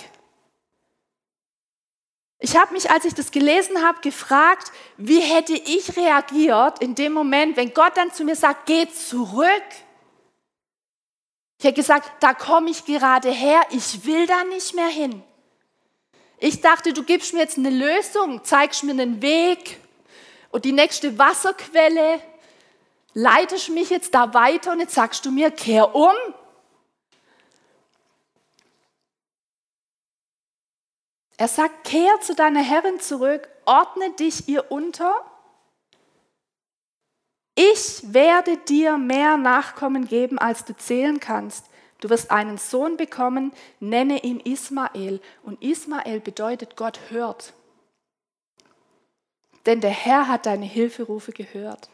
Ich 2.42 2.56
habe 2.56 2.72
mich, 2.72 2.90
als 2.90 3.04
ich 3.04 3.14
das 3.14 3.30
gelesen 3.30 3.86
habe, 3.86 4.00
gefragt, 4.00 4.72
wie 4.96 5.20
hätte 5.20 5.52
ich 5.52 5.94
reagiert 5.96 6.82
in 6.82 6.94
dem 6.94 7.12
Moment, 7.12 7.58
wenn 7.58 7.74
Gott 7.74 7.96
dann 7.96 8.12
zu 8.12 8.24
mir 8.24 8.34
sagt, 8.34 8.64
geh 8.64 8.88
zurück. 8.88 9.46
Ich 11.58 11.66
hätte 11.66 11.74
gesagt, 11.74 12.10
da 12.20 12.32
komme 12.32 12.70
ich 12.70 12.86
gerade 12.86 13.30
her, 13.30 13.60
ich 13.70 14.06
will 14.06 14.26
da 14.26 14.44
nicht 14.44 14.74
mehr 14.74 14.88
hin. 14.88 15.22
Ich 16.38 16.62
dachte, 16.62 16.94
du 16.94 17.02
gibst 17.02 17.34
mir 17.34 17.40
jetzt 17.40 17.58
eine 17.58 17.68
Lösung, 17.68 18.42
zeigst 18.42 18.84
mir 18.84 18.92
einen 18.92 19.20
Weg 19.20 19.78
und 20.48 20.64
die 20.64 20.72
nächste 20.72 21.18
Wasserquelle, 21.18 22.22
leitest 23.12 23.68
mich 23.68 23.90
jetzt 23.90 24.14
da 24.14 24.32
weiter 24.32 24.72
und 24.72 24.80
jetzt 24.80 24.94
sagst 24.94 25.26
du 25.26 25.30
mir, 25.30 25.50
kehr 25.50 25.94
um. 25.94 26.14
Er 31.40 31.48
sagt, 31.48 31.84
kehr 31.84 32.20
zu 32.20 32.34
deiner 32.34 32.62
Herrin 32.62 33.00
zurück, 33.00 33.48
ordne 33.64 34.10
dich 34.10 34.46
ihr 34.46 34.70
unter. 34.70 35.24
Ich 37.54 38.12
werde 38.12 38.58
dir 38.58 38.98
mehr 38.98 39.38
Nachkommen 39.38 40.06
geben, 40.06 40.38
als 40.38 40.66
du 40.66 40.76
zählen 40.76 41.18
kannst. 41.18 41.64
Du 42.02 42.10
wirst 42.10 42.30
einen 42.30 42.58
Sohn 42.58 42.98
bekommen, 42.98 43.54
nenne 43.78 44.22
ihn 44.22 44.40
Ismael. 44.40 45.22
Und 45.42 45.62
Ismael 45.62 46.20
bedeutet, 46.20 46.76
Gott 46.76 47.00
hört. 47.08 47.54
Denn 49.64 49.80
der 49.80 49.92
Herr 49.92 50.28
hat 50.28 50.44
deine 50.44 50.66
Hilferufe 50.66 51.32
gehört. 51.32 51.88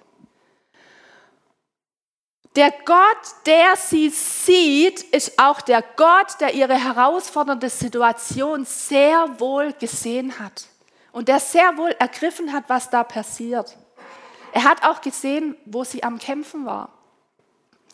Der 2.56 2.70
Gott, 2.70 3.44
der 3.44 3.76
sie 3.76 4.08
sieht, 4.08 5.02
ist 5.02 5.38
auch 5.38 5.60
der 5.60 5.82
Gott, 5.82 6.40
der 6.40 6.54
ihre 6.54 6.82
herausfordernde 6.82 7.68
Situation 7.68 8.64
sehr 8.64 9.38
wohl 9.38 9.74
gesehen 9.74 10.38
hat 10.38 10.64
und 11.12 11.28
der 11.28 11.38
sehr 11.38 11.76
wohl 11.76 11.94
ergriffen 11.98 12.54
hat, 12.54 12.64
was 12.68 12.88
da 12.88 13.04
passiert. 13.04 13.76
Er 14.52 14.64
hat 14.64 14.84
auch 14.84 15.02
gesehen, 15.02 15.54
wo 15.66 15.84
sie 15.84 16.02
am 16.02 16.18
Kämpfen 16.18 16.64
war. 16.64 16.88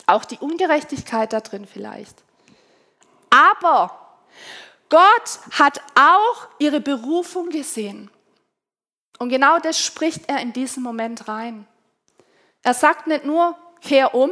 Auch 0.06 0.24
die 0.24 0.38
Ungerechtigkeit 0.38 1.32
da 1.32 1.40
drin 1.40 1.66
vielleicht. 1.66 2.22
Aber 3.30 3.98
Gott 4.88 5.40
hat 5.50 5.80
auch 5.96 6.46
ihre 6.60 6.80
Berufung 6.80 7.48
gesehen. 7.48 8.12
Und 9.18 9.30
genau 9.30 9.58
das 9.58 9.76
spricht 9.76 10.28
er 10.28 10.38
in 10.38 10.52
diesem 10.52 10.84
Moment 10.84 11.26
rein. 11.26 11.66
Er 12.62 12.74
sagt 12.74 13.08
nicht 13.08 13.24
nur, 13.24 13.56
kehr 13.80 14.14
um, 14.14 14.30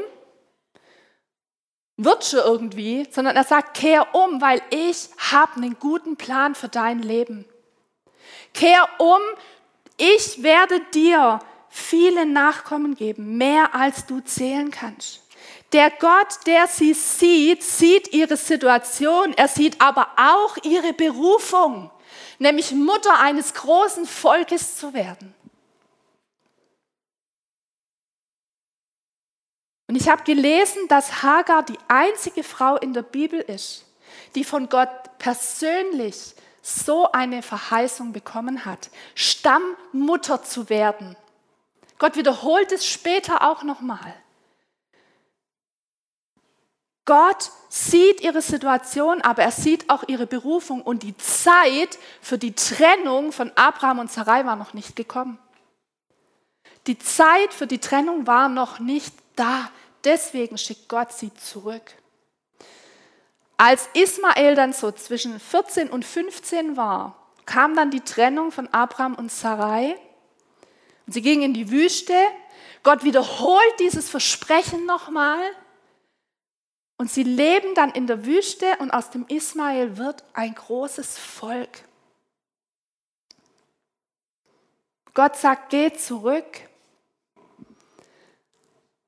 wird 2.04 2.24
schon 2.24 2.40
irgendwie, 2.40 3.06
sondern 3.10 3.36
er 3.36 3.44
sagt, 3.44 3.76
kehr 3.76 4.14
um, 4.14 4.40
weil 4.40 4.62
ich 4.70 5.08
habe 5.30 5.56
einen 5.56 5.78
guten 5.78 6.16
Plan 6.16 6.54
für 6.54 6.68
dein 6.68 7.00
Leben. 7.00 7.44
Kehr 8.54 8.88
um, 8.98 9.20
ich 9.96 10.42
werde 10.42 10.80
dir 10.94 11.40
viele 11.68 12.26
Nachkommen 12.26 12.94
geben, 12.94 13.36
mehr 13.36 13.74
als 13.74 14.06
du 14.06 14.20
zählen 14.20 14.70
kannst. 14.70 15.22
Der 15.72 15.90
Gott, 15.90 16.46
der 16.46 16.66
sie 16.66 16.94
sieht, 16.94 17.62
sieht 17.62 18.12
ihre 18.12 18.36
Situation, 18.36 19.32
er 19.36 19.46
sieht 19.46 19.80
aber 19.80 20.08
auch 20.16 20.56
ihre 20.64 20.92
Berufung, 20.92 21.90
nämlich 22.38 22.72
Mutter 22.72 23.20
eines 23.20 23.54
großen 23.54 24.04
Volkes 24.04 24.76
zu 24.76 24.92
werden. 24.94 25.32
Und 29.90 29.96
ich 29.96 30.08
habe 30.08 30.22
gelesen, 30.22 30.86
dass 30.86 31.24
Hagar 31.24 31.64
die 31.64 31.76
einzige 31.88 32.44
Frau 32.44 32.76
in 32.76 32.94
der 32.94 33.02
Bibel 33.02 33.40
ist, 33.40 33.86
die 34.36 34.44
von 34.44 34.68
Gott 34.68 34.88
persönlich 35.18 36.36
so 36.62 37.10
eine 37.10 37.42
Verheißung 37.42 38.12
bekommen 38.12 38.64
hat, 38.64 38.88
Stammmutter 39.16 40.44
zu 40.44 40.68
werden. 40.68 41.16
Gott 41.98 42.14
wiederholt 42.14 42.70
es 42.70 42.86
später 42.86 43.42
auch 43.42 43.64
nochmal. 43.64 44.14
Gott 47.04 47.50
sieht 47.68 48.20
ihre 48.20 48.42
Situation, 48.42 49.20
aber 49.22 49.42
er 49.42 49.50
sieht 49.50 49.90
auch 49.90 50.04
ihre 50.06 50.28
Berufung 50.28 50.82
und 50.82 51.02
die 51.02 51.16
Zeit 51.16 51.98
für 52.22 52.38
die 52.38 52.54
Trennung 52.54 53.32
von 53.32 53.50
Abraham 53.56 53.98
und 53.98 54.12
Sarai 54.12 54.46
war 54.46 54.54
noch 54.54 54.72
nicht 54.72 54.94
gekommen. 54.94 55.40
Die 56.86 56.96
Zeit 56.96 57.52
für 57.52 57.66
die 57.66 57.80
Trennung 57.80 58.28
war 58.28 58.48
noch 58.48 58.78
nicht 58.78 59.14
da. 59.40 59.70
Deswegen 60.04 60.58
schickt 60.58 60.88
Gott 60.88 61.12
sie 61.12 61.32
zurück. 61.34 61.94
Als 63.56 63.88
Ismael 63.92 64.54
dann 64.54 64.72
so 64.72 64.92
zwischen 64.92 65.38
14 65.38 65.90
und 65.90 66.04
15 66.04 66.76
war, 66.76 67.16
kam 67.44 67.74
dann 67.74 67.90
die 67.90 68.00
Trennung 68.00 68.52
von 68.52 68.68
Abraham 68.68 69.14
und 69.14 69.30
Sarai. 69.30 69.98
Und 71.06 71.12
sie 71.12 71.22
gingen 71.22 71.42
in 71.42 71.54
die 71.54 71.70
Wüste. 71.70 72.14
Gott 72.82 73.04
wiederholt 73.04 73.80
dieses 73.80 74.08
Versprechen 74.08 74.86
nochmal. 74.86 75.42
Und 76.96 77.10
sie 77.10 77.22
leben 77.22 77.74
dann 77.74 77.90
in 77.90 78.06
der 78.06 78.24
Wüste 78.24 78.76
und 78.78 78.90
aus 78.90 79.10
dem 79.10 79.26
Ismael 79.26 79.96
wird 79.96 80.22
ein 80.32 80.54
großes 80.54 81.18
Volk. 81.18 81.84
Gott 85.12 85.36
sagt, 85.36 85.70
geh 85.70 85.92
zurück. 85.92 86.69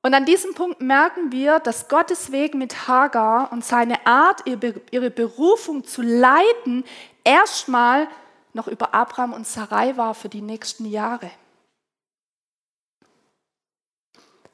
Und 0.05 0.13
an 0.13 0.25
diesem 0.25 0.53
Punkt 0.53 0.81
merken 0.81 1.31
wir, 1.31 1.59
dass 1.59 1.87
Gottes 1.87 2.33
Weg 2.33 2.55
mit 2.55 2.89
Hagar 2.89 3.53
und 3.53 3.63
seine 3.63 4.05
Art, 4.05 4.41
ihre 4.45 5.09
Berufung 5.09 5.85
zu 5.85 6.01
leiten, 6.01 6.83
erstmal 7.23 8.09
noch 8.51 8.67
über 8.67 8.93
Abraham 8.93 9.31
und 9.31 9.47
Sarai 9.47 9.95
war 9.95 10.13
für 10.13 10.27
die 10.27 10.41
nächsten 10.41 10.85
Jahre. 10.85 11.31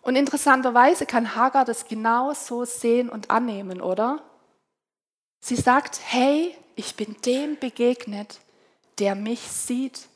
Und 0.03 0.15
interessanterweise 0.15 1.07
kann 1.07 1.35
Hagar 1.35 1.65
das 1.65 1.87
genau 1.87 2.31
so 2.33 2.63
sehen 2.63 3.09
und 3.09 3.31
annehmen, 3.31 3.81
oder? 3.81 4.21
Sie 5.39 5.55
sagt, 5.55 5.99
hey, 6.03 6.55
ich 6.75 6.95
bin 6.95 7.17
dem 7.25 7.57
begegnet, 7.57 8.39
der 8.99 9.15
mich 9.15 9.41
sieht. 9.41 10.07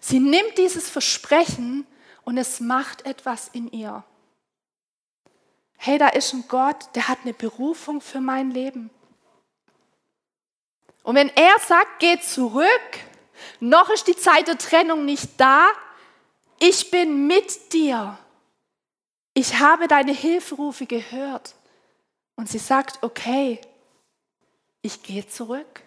Sie 0.00 0.20
nimmt 0.20 0.56
dieses 0.58 0.88
Versprechen 0.88 1.88
und 2.22 2.38
es 2.38 2.60
macht 2.60 3.04
etwas 3.04 3.48
in 3.48 3.70
ihr 3.72 4.04
hey, 5.84 5.98
da 5.98 6.08
ist 6.08 6.32
ein 6.32 6.44
Gott, 6.48 6.88
der 6.94 7.08
hat 7.08 7.18
eine 7.24 7.34
Berufung 7.34 8.00
für 8.00 8.20
mein 8.20 8.50
Leben. 8.50 8.88
Und 11.02 11.14
wenn 11.14 11.28
er 11.36 11.58
sagt, 11.58 12.00
geh 12.00 12.18
zurück, 12.20 12.68
noch 13.60 13.90
ist 13.90 14.06
die 14.06 14.16
Zeit 14.16 14.48
der 14.48 14.56
Trennung 14.56 15.04
nicht 15.04 15.38
da, 15.38 15.66
ich 16.58 16.90
bin 16.90 17.26
mit 17.26 17.74
dir. 17.74 18.18
Ich 19.34 19.58
habe 19.58 19.86
deine 19.86 20.12
Hilferufe 20.12 20.86
gehört. 20.86 21.54
Und 22.36 22.48
sie 22.48 22.58
sagt, 22.58 23.02
okay, 23.02 23.60
ich 24.80 25.02
gehe 25.02 25.28
zurück. 25.28 25.82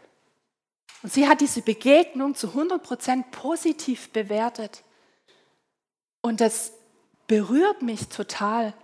Und 1.01 1.11
sie 1.11 1.27
hat 1.27 1.41
diese 1.41 1.63
Begegnung 1.63 2.35
zu 2.35 2.49
100% 2.49 3.23
positiv 3.31 4.09
bewertet. 4.09 4.83
Und 6.21 6.39
das 6.39 6.73
berührt 7.25 7.81
mich 7.81 8.09
total. 8.09 8.75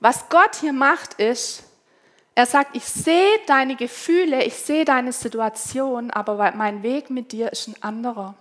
Was 0.00 0.28
Gott 0.28 0.56
hier 0.56 0.72
macht, 0.72 1.14
ist, 1.14 1.64
er 2.34 2.46
sagt, 2.46 2.76
ich 2.76 2.84
sehe 2.84 3.38
deine 3.46 3.74
Gefühle, 3.74 4.44
ich 4.44 4.54
sehe 4.54 4.84
deine 4.84 5.12
Situation, 5.12 6.12
aber 6.12 6.52
mein 6.52 6.84
Weg 6.84 7.10
mit 7.10 7.32
dir 7.32 7.50
ist 7.50 7.66
ein 7.66 7.82
anderer. 7.82 8.36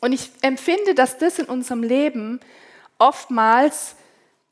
Und 0.00 0.12
ich 0.12 0.32
empfinde, 0.42 0.94
dass 0.94 1.16
das 1.16 1.38
in 1.38 1.46
unserem 1.46 1.82
Leben 1.82 2.40
oftmals 2.98 3.94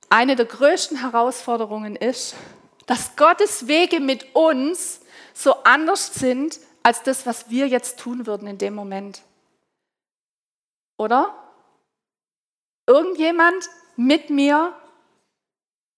eine 0.08 0.36
der 0.36 0.46
größten 0.46 1.00
Herausforderungen 1.00 1.96
ist, 1.96 2.36
dass 2.86 3.16
Gottes 3.16 3.66
Wege 3.66 3.98
mit 3.98 4.34
uns 4.34 5.00
so 5.34 5.54
anders 5.64 6.14
sind 6.14 6.60
als 6.82 7.02
das, 7.02 7.26
was 7.26 7.50
wir 7.50 7.66
jetzt 7.66 7.98
tun 7.98 8.26
würden 8.26 8.46
in 8.46 8.58
dem 8.58 8.74
Moment. 8.74 9.22
Oder? 10.98 11.34
Irgendjemand 12.86 13.68
mit 13.96 14.30
mir. 14.30 14.74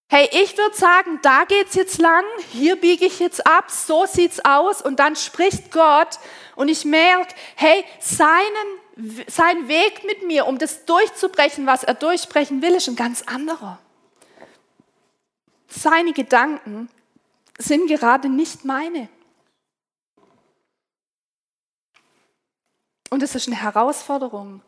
Hey, 0.07 0.29
ich 0.31 0.57
würde 0.57 0.75
sagen, 0.75 1.19
da 1.23 1.45
geht's 1.45 1.73
jetzt 1.75 1.99
lang, 1.99 2.23
hier 2.51 2.75
biege 2.75 3.05
ich 3.05 3.19
jetzt 3.19 3.45
ab, 3.47 3.71
so 3.71 4.05
sieht's 4.05 4.43
aus 4.45 4.81
und 4.81 4.99
dann 4.99 5.15
spricht 5.15 5.71
Gott 5.71 6.19
und 6.55 6.67
ich 6.69 6.85
merke, 6.85 7.33
hey, 7.55 7.83
seinen, 7.99 9.25
sein 9.27 9.67
Weg 9.67 10.03
mit 10.05 10.25
mir, 10.25 10.45
um 10.45 10.59
das 10.59 10.85
durchzubrechen, 10.85 11.65
was 11.65 11.83
er 11.83 11.95
durchbrechen 11.95 12.61
will, 12.61 12.75
ist 12.75 12.87
ein 12.87 12.95
ganz 12.95 13.23
anderer. 13.23 13.79
Seine 15.67 16.13
Gedanken 16.13 16.87
sind 17.57 17.87
gerade 17.87 18.29
nicht 18.29 18.63
meine. 18.63 19.09
Und 23.09 23.23
es 23.23 23.35
ist 23.35 23.47
eine 23.47 23.61
Herausforderung. 23.61 24.61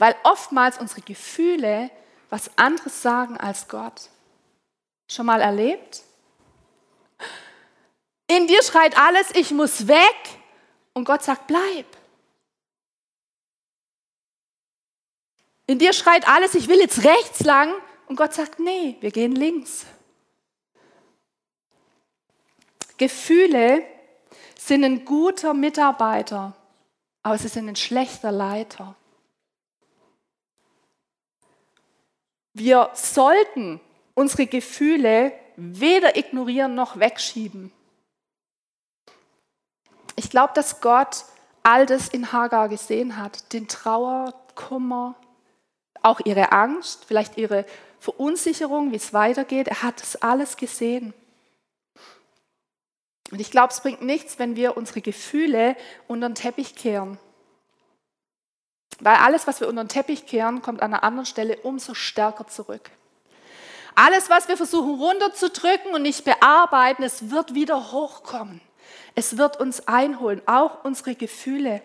Weil 0.00 0.16
oftmals 0.22 0.78
unsere 0.78 1.02
Gefühle 1.02 1.90
was 2.30 2.56
anderes 2.56 3.02
sagen 3.02 3.36
als 3.36 3.68
Gott. 3.68 4.08
Schon 5.06 5.26
mal 5.26 5.42
erlebt? 5.42 6.02
In 8.26 8.46
dir 8.46 8.62
schreit 8.62 8.96
alles, 8.96 9.30
ich 9.34 9.50
muss 9.50 9.88
weg. 9.88 10.16
Und 10.94 11.04
Gott 11.04 11.22
sagt, 11.22 11.46
bleib. 11.48 11.84
In 15.66 15.78
dir 15.78 15.92
schreit 15.92 16.26
alles, 16.26 16.54
ich 16.54 16.68
will 16.68 16.80
jetzt 16.80 17.04
rechts 17.04 17.40
lang. 17.40 17.70
Und 18.06 18.16
Gott 18.16 18.32
sagt, 18.32 18.58
nee, 18.58 18.96
wir 19.00 19.10
gehen 19.10 19.32
links. 19.32 19.84
Gefühle 22.96 23.84
sind 24.56 24.82
ein 24.82 25.04
guter 25.04 25.52
Mitarbeiter, 25.52 26.56
aber 27.22 27.36
sie 27.36 27.48
sind 27.48 27.68
ein 27.68 27.76
schlechter 27.76 28.32
Leiter. 28.32 28.96
Wir 32.52 32.90
sollten 32.94 33.80
unsere 34.14 34.46
Gefühle 34.46 35.32
weder 35.56 36.16
ignorieren 36.16 36.74
noch 36.74 36.98
wegschieben. 36.98 37.72
Ich 40.16 40.30
glaube, 40.30 40.52
dass 40.54 40.80
Gott 40.80 41.24
all 41.62 41.86
das 41.86 42.08
in 42.08 42.32
Hagar 42.32 42.68
gesehen 42.68 43.16
hat, 43.16 43.52
den 43.52 43.68
Trauer, 43.68 44.34
Kummer, 44.54 45.14
auch 46.02 46.20
ihre 46.24 46.52
Angst, 46.52 47.04
vielleicht 47.06 47.36
ihre 47.38 47.64
Verunsicherung, 48.00 48.92
wie 48.92 48.96
es 48.96 49.12
weitergeht. 49.12 49.68
Er 49.68 49.82
hat 49.82 50.00
das 50.00 50.16
alles 50.16 50.56
gesehen. 50.56 51.12
Und 53.30 53.40
ich 53.40 53.50
glaube, 53.50 53.72
es 53.72 53.80
bringt 53.80 54.02
nichts, 54.02 54.38
wenn 54.38 54.56
wir 54.56 54.76
unsere 54.76 55.00
Gefühle 55.00 55.76
unter 56.08 56.28
den 56.28 56.34
Teppich 56.34 56.74
kehren. 56.74 57.18
Weil 59.00 59.16
alles, 59.16 59.46
was 59.46 59.60
wir 59.60 59.68
unter 59.68 59.84
den 59.84 59.88
Teppich 59.88 60.26
kehren, 60.26 60.62
kommt 60.62 60.82
an 60.82 60.92
einer 60.92 61.02
anderen 61.02 61.26
Stelle 61.26 61.56
umso 61.58 61.94
stärker 61.94 62.46
zurück. 62.46 62.90
Alles, 63.94 64.30
was 64.30 64.48
wir 64.48 64.56
versuchen 64.56 65.00
runterzudrücken 65.00 65.92
und 65.92 66.02
nicht 66.02 66.24
bearbeiten, 66.24 67.02
es 67.02 67.30
wird 67.30 67.54
wieder 67.54 67.92
hochkommen. 67.92 68.60
Es 69.14 69.36
wird 69.36 69.58
uns 69.58 69.88
einholen, 69.88 70.42
auch 70.46 70.84
unsere 70.84 71.14
Gefühle. 71.14 71.82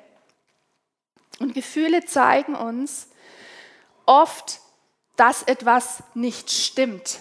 Und 1.39 1.53
Gefühle 1.53 2.05
zeigen 2.05 2.55
uns 2.55 3.07
oft, 4.05 4.59
dass 5.15 5.43
etwas 5.43 6.03
nicht 6.13 6.51
stimmt. 6.51 7.19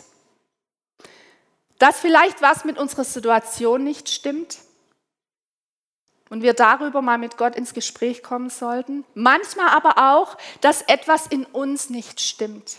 Dass 1.78 1.98
vielleicht 1.98 2.42
was 2.42 2.64
mit 2.64 2.78
unserer 2.78 3.04
Situation 3.04 3.82
nicht 3.82 4.08
stimmt 4.08 4.58
und 6.30 6.42
wir 6.42 6.54
darüber 6.54 7.02
mal 7.02 7.18
mit 7.18 7.36
Gott 7.36 7.54
ins 7.54 7.74
Gespräch 7.74 8.22
kommen 8.22 8.50
sollten. 8.50 9.04
Manchmal 9.14 9.68
aber 9.68 10.12
auch, 10.12 10.36
dass 10.60 10.82
etwas 10.82 11.26
in 11.26 11.44
uns 11.44 11.90
nicht 11.90 12.20
stimmt. 12.20 12.76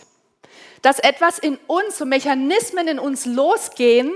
Dass 0.82 0.98
etwas 0.98 1.38
in 1.38 1.56
uns, 1.66 1.98
so 1.98 2.04
Mechanismen 2.04 2.88
in 2.88 2.98
uns 2.98 3.24
losgehen, 3.24 4.12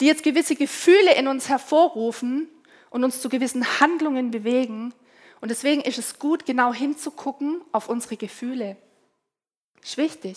die 0.00 0.06
jetzt 0.06 0.24
gewisse 0.24 0.56
Gefühle 0.56 1.14
in 1.14 1.28
uns 1.28 1.48
hervorrufen 1.48 2.48
und 2.90 3.04
uns 3.04 3.20
zu 3.20 3.28
gewissen 3.28 3.80
Handlungen 3.80 4.30
bewegen. 4.30 4.92
Und 5.40 5.50
deswegen 5.50 5.80
ist 5.80 5.98
es 5.98 6.18
gut, 6.18 6.44
genau 6.44 6.72
hinzugucken 6.72 7.62
auf 7.72 7.88
unsere 7.88 8.16
Gefühle. 8.16 8.76
Ist 9.82 9.96
wichtig. 9.96 10.36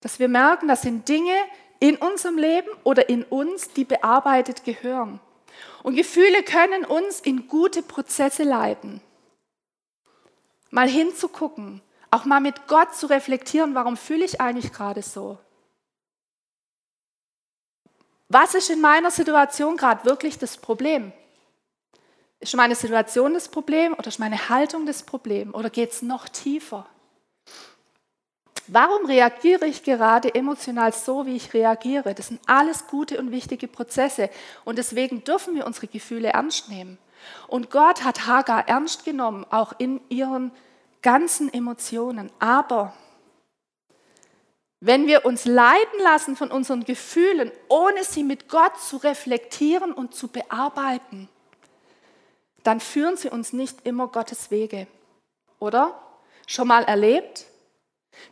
Dass 0.00 0.18
wir 0.18 0.28
merken, 0.28 0.68
das 0.68 0.82
sind 0.82 1.08
Dinge 1.08 1.34
in 1.80 1.96
unserem 1.96 2.38
Leben 2.38 2.68
oder 2.84 3.08
in 3.08 3.22
uns, 3.24 3.70
die 3.70 3.84
bearbeitet 3.84 4.64
gehören. 4.64 5.20
Und 5.82 5.96
Gefühle 5.96 6.42
können 6.42 6.84
uns 6.84 7.20
in 7.20 7.48
gute 7.48 7.82
Prozesse 7.82 8.42
leiten. 8.42 9.00
Mal 10.70 10.88
hinzugucken, 10.88 11.80
auch 12.10 12.24
mal 12.24 12.40
mit 12.40 12.66
Gott 12.66 12.94
zu 12.94 13.06
reflektieren, 13.06 13.74
warum 13.74 13.96
fühle 13.96 14.24
ich 14.24 14.40
eigentlich 14.40 14.72
gerade 14.72 15.02
so? 15.02 15.38
Was 18.28 18.54
ist 18.54 18.68
in 18.68 18.80
meiner 18.80 19.10
Situation 19.10 19.76
gerade 19.76 20.04
wirklich 20.04 20.38
das 20.38 20.58
Problem? 20.58 21.12
Ist 22.40 22.54
meine 22.54 22.74
Situation 22.74 23.34
das 23.34 23.48
Problem 23.48 23.94
oder 23.94 24.08
ist 24.08 24.18
meine 24.18 24.48
Haltung 24.48 24.84
das 24.84 25.02
Problem 25.02 25.54
oder 25.54 25.70
geht 25.70 25.92
es 25.92 26.02
noch 26.02 26.28
tiefer? 26.28 26.86
Warum 28.70 29.06
reagiere 29.06 29.66
ich 29.66 29.82
gerade 29.82 30.34
emotional 30.34 30.92
so, 30.92 31.24
wie 31.24 31.36
ich 31.36 31.54
reagiere? 31.54 32.14
Das 32.14 32.28
sind 32.28 32.40
alles 32.46 32.86
gute 32.86 33.18
und 33.18 33.30
wichtige 33.30 33.66
Prozesse 33.66 34.28
und 34.64 34.76
deswegen 34.76 35.24
dürfen 35.24 35.54
wir 35.54 35.66
unsere 35.66 35.86
Gefühle 35.86 36.28
ernst 36.28 36.68
nehmen. 36.68 36.98
Und 37.46 37.70
Gott 37.70 38.04
hat 38.04 38.26
Hagar 38.26 38.68
ernst 38.68 39.04
genommen, 39.04 39.46
auch 39.50 39.72
in 39.78 40.00
ihren 40.10 40.52
ganzen 41.00 41.52
Emotionen. 41.52 42.30
Aber 42.38 42.92
wenn 44.80 45.06
wir 45.06 45.24
uns 45.24 45.44
leiten 45.44 46.00
lassen 46.02 46.36
von 46.36 46.50
unseren 46.50 46.84
Gefühlen, 46.84 47.50
ohne 47.68 48.04
sie 48.04 48.22
mit 48.22 48.48
Gott 48.48 48.78
zu 48.80 48.98
reflektieren 48.98 49.92
und 49.92 50.14
zu 50.14 50.28
bearbeiten, 50.28 51.28
dann 52.62 52.80
führen 52.80 53.16
sie 53.16 53.30
uns 53.30 53.52
nicht 53.52 53.86
immer 53.86 54.08
Gottes 54.08 54.50
Wege. 54.50 54.86
Oder? 55.58 56.00
Schon 56.46 56.68
mal 56.68 56.84
erlebt? 56.84 57.47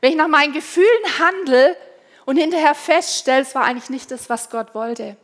Wenn 0.00 0.10
ich 0.10 0.16
nach 0.16 0.28
meinen 0.28 0.52
Gefühlen 0.52 1.18
handle 1.18 1.76
und 2.24 2.36
hinterher 2.36 2.74
feststelle, 2.74 3.42
es 3.42 3.54
war 3.54 3.64
eigentlich 3.64 3.90
nicht 3.90 4.10
das, 4.10 4.28
was 4.28 4.50
Gott 4.50 4.74
wollte. 4.74 5.16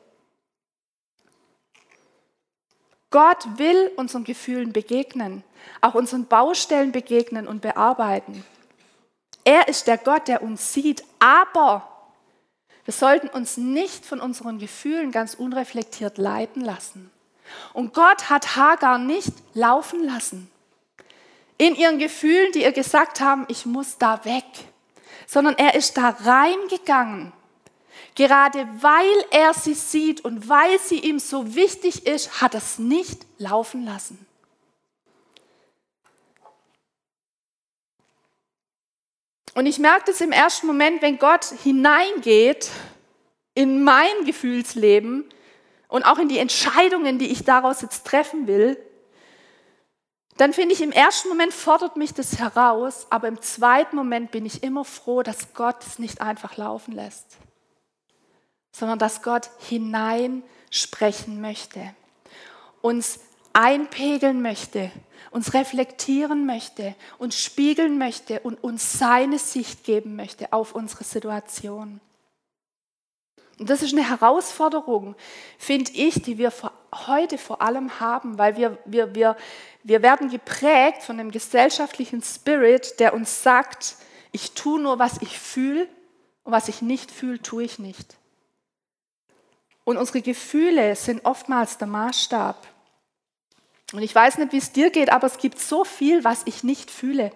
Gott 3.10 3.58
will 3.58 3.90
unseren 3.96 4.24
Gefühlen 4.24 4.72
begegnen, 4.72 5.44
auch 5.82 5.94
unseren 5.94 6.26
Baustellen 6.26 6.92
begegnen 6.92 7.46
und 7.46 7.60
bearbeiten. 7.60 8.44
Er 9.44 9.68
ist 9.68 9.86
der 9.86 9.98
Gott, 9.98 10.28
der 10.28 10.42
uns 10.42 10.72
sieht, 10.72 11.04
aber 11.18 11.88
wir 12.84 12.94
sollten 12.94 13.28
uns 13.28 13.56
nicht 13.56 14.06
von 14.06 14.20
unseren 14.20 14.58
Gefühlen 14.58 15.12
ganz 15.12 15.34
unreflektiert 15.34 16.16
leiten 16.16 16.62
lassen. 16.62 17.10
Und 17.74 17.92
Gott 17.92 18.30
hat 18.30 18.56
Hagar 18.56 18.98
nicht 18.98 19.32
laufen 19.52 20.04
lassen 20.04 20.51
in 21.62 21.76
ihren 21.76 22.00
Gefühlen, 22.00 22.50
die 22.50 22.62
ihr 22.62 22.72
gesagt 22.72 23.20
haben, 23.20 23.44
ich 23.46 23.66
muss 23.66 23.96
da 23.96 24.24
weg, 24.24 24.44
sondern 25.28 25.56
er 25.56 25.76
ist 25.76 25.96
da 25.96 26.08
reingegangen. 26.08 27.32
Gerade 28.16 28.66
weil 28.80 29.24
er 29.30 29.54
sie 29.54 29.74
sieht 29.74 30.24
und 30.24 30.48
weil 30.48 30.80
sie 30.80 30.98
ihm 30.98 31.20
so 31.20 31.54
wichtig 31.54 32.04
ist, 32.04 32.40
hat 32.40 32.54
er 32.54 32.58
es 32.58 32.80
nicht 32.80 33.24
laufen 33.38 33.84
lassen. 33.84 34.26
Und 39.54 39.66
ich 39.66 39.78
merke 39.78 40.06
das 40.06 40.20
im 40.20 40.32
ersten 40.32 40.66
Moment, 40.66 41.00
wenn 41.00 41.18
Gott 41.18 41.44
hineingeht 41.62 42.70
in 43.54 43.84
mein 43.84 44.24
Gefühlsleben 44.24 45.26
und 45.86 46.02
auch 46.02 46.18
in 46.18 46.28
die 46.28 46.38
Entscheidungen, 46.38 47.20
die 47.20 47.30
ich 47.30 47.44
daraus 47.44 47.82
jetzt 47.82 48.04
treffen 48.04 48.48
will, 48.48 48.76
dann 50.36 50.52
finde 50.52 50.74
ich, 50.74 50.80
im 50.80 50.92
ersten 50.92 51.28
Moment 51.28 51.52
fordert 51.52 51.96
mich 51.96 52.14
das 52.14 52.38
heraus, 52.38 53.06
aber 53.10 53.28
im 53.28 53.40
zweiten 53.42 53.96
Moment 53.96 54.30
bin 54.30 54.46
ich 54.46 54.62
immer 54.62 54.84
froh, 54.84 55.22
dass 55.22 55.52
Gott 55.54 55.84
es 55.86 55.98
nicht 55.98 56.20
einfach 56.20 56.56
laufen 56.56 56.92
lässt, 56.92 57.36
sondern 58.72 58.98
dass 58.98 59.22
Gott 59.22 59.50
hinein 59.68 60.42
sprechen 60.70 61.40
möchte, 61.40 61.94
uns 62.80 63.20
einpegeln 63.52 64.40
möchte, 64.40 64.90
uns 65.30 65.52
reflektieren 65.52 66.46
möchte, 66.46 66.94
uns 67.18 67.38
spiegeln 67.38 67.98
möchte 67.98 68.40
und 68.40 68.62
uns 68.64 68.98
seine 68.98 69.38
Sicht 69.38 69.84
geben 69.84 70.16
möchte 70.16 70.52
auf 70.52 70.74
unsere 70.74 71.04
Situation. 71.04 72.00
Und 73.62 73.70
das 73.70 73.80
ist 73.80 73.92
eine 73.92 74.10
Herausforderung, 74.10 75.14
finde 75.56 75.92
ich, 75.92 76.20
die 76.20 76.36
wir 76.36 76.52
heute 77.06 77.38
vor 77.38 77.62
allem 77.62 78.00
haben, 78.00 78.36
weil 78.36 78.56
wir, 78.56 78.76
wir, 78.86 79.14
wir, 79.14 79.36
wir 79.84 80.02
werden 80.02 80.28
geprägt 80.30 81.04
von 81.04 81.20
einem 81.20 81.30
gesellschaftlichen 81.30 82.24
Spirit, 82.24 82.98
der 82.98 83.14
uns 83.14 83.44
sagt, 83.44 83.94
ich 84.32 84.54
tue 84.54 84.80
nur, 84.80 84.98
was 84.98 85.22
ich 85.22 85.38
fühle 85.38 85.86
und 86.42 86.50
was 86.50 86.66
ich 86.66 86.82
nicht 86.82 87.12
fühle, 87.12 87.40
tue 87.40 87.62
ich 87.62 87.78
nicht. 87.78 88.16
Und 89.84 89.96
unsere 89.96 90.22
Gefühle 90.22 90.96
sind 90.96 91.24
oftmals 91.24 91.78
der 91.78 91.86
Maßstab. 91.86 92.66
Und 93.92 94.02
ich 94.02 94.12
weiß 94.12 94.38
nicht, 94.38 94.50
wie 94.50 94.58
es 94.58 94.72
dir 94.72 94.90
geht, 94.90 95.12
aber 95.12 95.28
es 95.28 95.38
gibt 95.38 95.60
so 95.60 95.84
viel, 95.84 96.24
was 96.24 96.42
ich 96.46 96.64
nicht 96.64 96.90
fühle. 96.90 97.30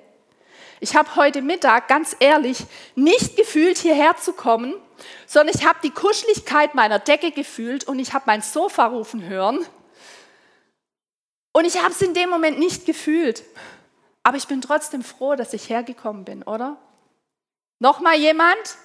Ich 0.81 0.97
habe 0.97 1.15
heute 1.15 1.41
Mittag 1.41 1.87
ganz 1.87 2.17
ehrlich 2.19 2.67
nicht 2.97 3.37
gefühlt, 3.37 3.79
hierher 3.79 4.17
zu 4.17 4.33
kommen, 4.33 4.75
sondern 5.26 5.54
ich 5.56 5.66
habe 5.66 5.78
die 5.82 5.90
Kuscheligkeit 5.90 6.74
meiner 6.74 6.98
Decke 6.98 7.30
gefühlt 7.30 7.85
und 7.85 7.98
ich 7.98 8.12
habe 8.12 8.24
mein 8.26 8.42
Sofa 8.42 8.87
rufen 8.87 9.22
hören. 9.22 9.64
Und 11.52 11.64
ich 11.64 11.82
habe 11.82 11.90
es 11.90 12.02
in 12.02 12.14
dem 12.14 12.28
Moment 12.28 12.59
nicht 12.59 12.85
gefühlt. 12.87 13.42
Aber 14.22 14.37
ich 14.37 14.46
bin 14.46 14.61
trotzdem 14.61 15.02
froh, 15.02 15.37
dass 15.37 15.52
ich 15.52 15.70
hergekommen 15.70 16.24
bin, 16.24 16.42
oder? 16.42 16.76
Nochmal 17.78 18.16
jemand? 18.16 18.76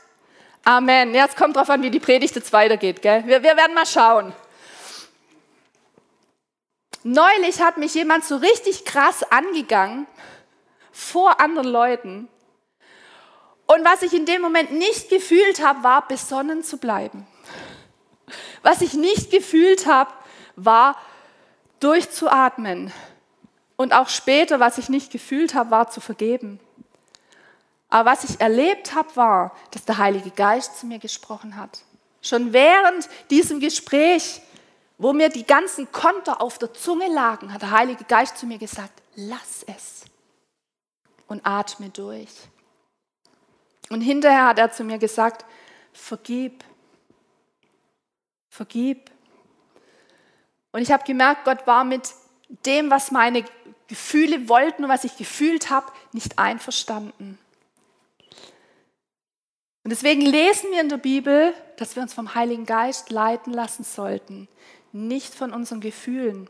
Amen. 0.64 1.16
Es 1.16 1.36
kommt 1.36 1.56
darauf 1.56 1.70
an, 1.70 1.82
wie 1.82 1.90
die 1.90 2.00
Predigt 2.00 2.36
jetzt 2.36 2.54
weitergeht. 2.54 3.02
Gell? 3.02 3.26
Wir, 3.26 3.42
wir 3.42 3.58
werden 3.58 3.74
mal 3.74 3.86
schauen. 3.86 4.34
Neulich 7.04 7.62
hat 7.62 7.78
mich 7.78 7.96
jemand 7.96 8.24
so 8.26 8.36
richtig 8.38 8.86
krass 8.86 9.24
angegangen 9.24 10.06
vor 10.92 11.40
anderen 11.40 11.68
Leuten. 11.68 12.30
Und 13.68 13.86
was 13.86 14.02
ich 14.02 14.14
in 14.14 14.26
dem 14.26 14.42
Moment 14.42 14.72
nicht 14.72 15.10
gefühlt 15.10 15.66
habe, 15.66 15.84
war 15.84 16.08
besonnen 16.08 16.64
zu 16.64 16.78
bleiben. 16.78 17.26
Was 18.64 18.82
ich 18.82 18.94
nicht 18.94 19.32
gefühlt 19.32 19.88
habe, 19.88 20.12
war 20.56 20.96
durchzuatmen. 21.80 22.92
Und 23.76 23.94
auch 23.94 24.10
später, 24.10 24.60
was 24.60 24.78
ich 24.78 24.90
nicht 24.90 25.12
gefühlt 25.12 25.54
habe, 25.54 25.72
war 25.72 25.90
zu 25.90 26.02
vergeben. 26.02 26.60
Aber 27.90 28.12
was 28.12 28.24
ich 28.24 28.40
erlebt 28.40 28.94
habe, 28.94 29.16
war, 29.16 29.56
dass 29.72 29.86
der 29.86 29.98
Heilige 29.98 30.32
Geist 30.32 30.80
zu 30.80 30.86
mir 30.86 31.00
gesprochen 31.00 31.58
hat. 31.58 31.82
Schon 32.22 32.54
während 32.54 33.10
diesem 33.30 33.60
Gespräch, 33.60 34.42
wo 34.98 35.14
mir 35.14 35.30
die 35.30 35.46
ganzen 35.46 35.92
Konter 35.92 36.42
auf 36.42 36.60
der 36.60 36.74
Zunge 36.74 37.08
lagen, 37.08 37.52
hat 37.52 37.64
der 37.64 37.72
Heilige 37.72 38.04
Geist 38.04 38.38
zu 38.38 38.46
mir 38.46 38.60
gesagt, 38.60 39.02
lass 39.16 39.64
es 39.66 40.06
und 41.28 41.46
atme 41.46 41.90
durch. 41.90 42.30
Und 43.92 44.00
hinterher 44.00 44.48
hat 44.48 44.58
er 44.58 44.72
zu 44.72 44.86
mir 44.86 44.98
gesagt, 44.98 45.46
vergib, 45.92 46.64
vergib. 48.50 49.12
Und 50.72 50.82
ich 50.82 50.92
habe 50.94 51.04
gemerkt, 51.04 51.44
Gott 51.44 51.68
war 51.68 51.84
mit 51.84 52.10
dem, 52.66 52.90
was 52.90 53.12
meine 53.12 53.44
Gefühle 53.90 54.48
wollten 54.48 54.86
und 54.86 54.90
was 54.90 55.04
ich 55.04 55.18
gefühlt 55.18 55.70
habe, 55.70 55.92
nicht 56.14 56.40
einverstanden. 56.40 57.38
Und 59.84 59.90
deswegen 59.90 60.22
lesen 60.22 60.72
wir 60.72 60.80
in 60.80 60.88
der 60.88 60.96
Bibel, 60.96 61.54
dass 61.76 61.98
wir 61.98 62.04
uns 62.04 62.14
vom 62.14 62.34
Heiligen 62.34 62.66
Geist 62.66 63.10
leiten 63.10 63.52
lassen 63.52 63.84
sollten, 63.84 64.48
nicht 64.94 65.36
von 65.36 65.52
unseren 65.52 65.82
Gefühlen. 65.82 66.50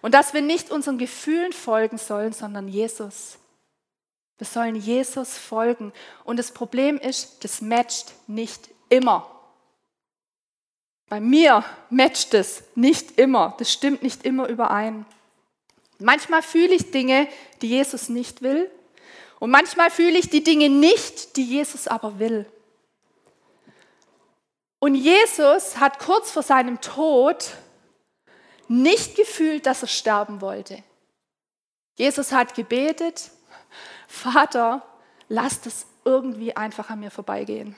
Und 0.00 0.14
dass 0.14 0.32
wir 0.32 0.40
nicht 0.40 0.70
unseren 0.70 0.96
Gefühlen 0.96 1.52
folgen 1.52 1.98
sollen, 1.98 2.32
sondern 2.32 2.68
Jesus. 2.68 3.38
Wir 4.42 4.46
sollen 4.46 4.74
Jesus 4.74 5.38
folgen. 5.38 5.92
Und 6.24 6.36
das 6.36 6.50
Problem 6.50 6.98
ist, 6.98 7.44
das 7.44 7.60
matcht 7.60 8.12
nicht 8.26 8.70
immer. 8.88 9.30
Bei 11.08 11.20
mir 11.20 11.64
matcht 11.90 12.34
es 12.34 12.64
nicht 12.74 13.20
immer. 13.20 13.54
Das 13.60 13.72
stimmt 13.72 14.02
nicht 14.02 14.24
immer 14.24 14.48
überein. 14.48 15.06
Manchmal 16.00 16.42
fühle 16.42 16.74
ich 16.74 16.90
Dinge, 16.90 17.28
die 17.60 17.68
Jesus 17.68 18.08
nicht 18.08 18.42
will. 18.42 18.68
Und 19.38 19.52
manchmal 19.52 19.92
fühle 19.92 20.18
ich 20.18 20.28
die 20.28 20.42
Dinge 20.42 20.68
nicht, 20.68 21.36
die 21.36 21.44
Jesus 21.44 21.86
aber 21.86 22.18
will. 22.18 22.44
Und 24.80 24.96
Jesus 24.96 25.78
hat 25.78 26.00
kurz 26.00 26.32
vor 26.32 26.42
seinem 26.42 26.80
Tod 26.80 27.52
nicht 28.66 29.14
gefühlt, 29.14 29.66
dass 29.66 29.82
er 29.82 29.88
sterben 29.88 30.40
wollte. 30.40 30.82
Jesus 31.94 32.32
hat 32.32 32.56
gebetet, 32.56 33.30
Vater, 34.12 34.82
lass 35.28 35.60
das 35.60 35.86
irgendwie 36.04 36.56
einfach 36.56 36.90
an 36.90 37.00
mir 37.00 37.10
vorbeigehen. 37.10 37.74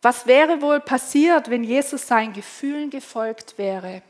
Was 0.00 0.26
wäre 0.26 0.62
wohl 0.62 0.80
passiert, 0.80 1.50
wenn 1.50 1.64
Jesus 1.64 2.06
seinen 2.06 2.32
Gefühlen 2.32 2.90
gefolgt 2.90 3.56
wäre? 3.58 4.02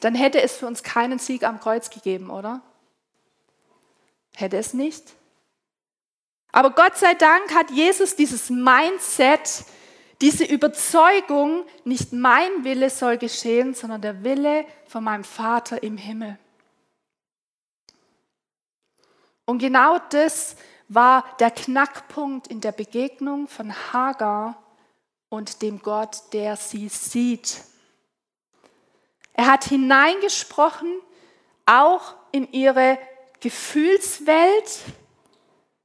dann 0.00 0.14
hätte 0.14 0.40
es 0.42 0.56
für 0.56 0.66
uns 0.66 0.82
keinen 0.82 1.18
Sieg 1.18 1.44
am 1.44 1.60
Kreuz 1.60 1.90
gegeben, 1.90 2.30
oder? 2.30 2.62
Hätte 4.36 4.56
es 4.56 4.74
nicht. 4.74 5.14
Aber 6.52 6.70
Gott 6.70 6.96
sei 6.96 7.14
Dank 7.14 7.52
hat 7.54 7.70
Jesus 7.70 8.16
dieses 8.16 8.50
Mindset, 8.50 9.64
diese 10.20 10.44
Überzeugung, 10.44 11.64
nicht 11.84 12.12
mein 12.12 12.64
Wille 12.64 12.90
soll 12.90 13.18
geschehen, 13.18 13.74
sondern 13.74 14.02
der 14.02 14.24
Wille 14.24 14.66
von 14.86 15.04
meinem 15.04 15.24
Vater 15.24 15.82
im 15.82 15.96
Himmel. 15.96 16.38
Und 19.44 19.58
genau 19.58 19.98
das 20.10 20.56
war 20.88 21.24
der 21.38 21.50
Knackpunkt 21.50 22.48
in 22.48 22.60
der 22.60 22.72
Begegnung 22.72 23.46
von 23.46 23.72
Hagar 23.92 24.62
und 25.28 25.62
dem 25.62 25.80
Gott, 25.80 26.22
der 26.32 26.56
sie 26.56 26.88
sieht. 26.88 27.62
Er 29.34 29.46
hat 29.46 29.64
hineingesprochen, 29.64 30.92
auch 31.64 32.14
in 32.32 32.50
ihre 32.52 32.98
Gefühlswelt, 33.40 34.80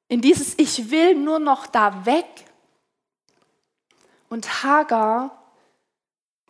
in 0.08 0.22
dieses 0.22 0.58
Ich 0.58 0.90
will 0.90 1.16
nur 1.16 1.40
noch 1.40 1.68
da 1.68 2.06
weg. 2.06 2.26
Und 4.34 4.64
Hagar 4.64 5.30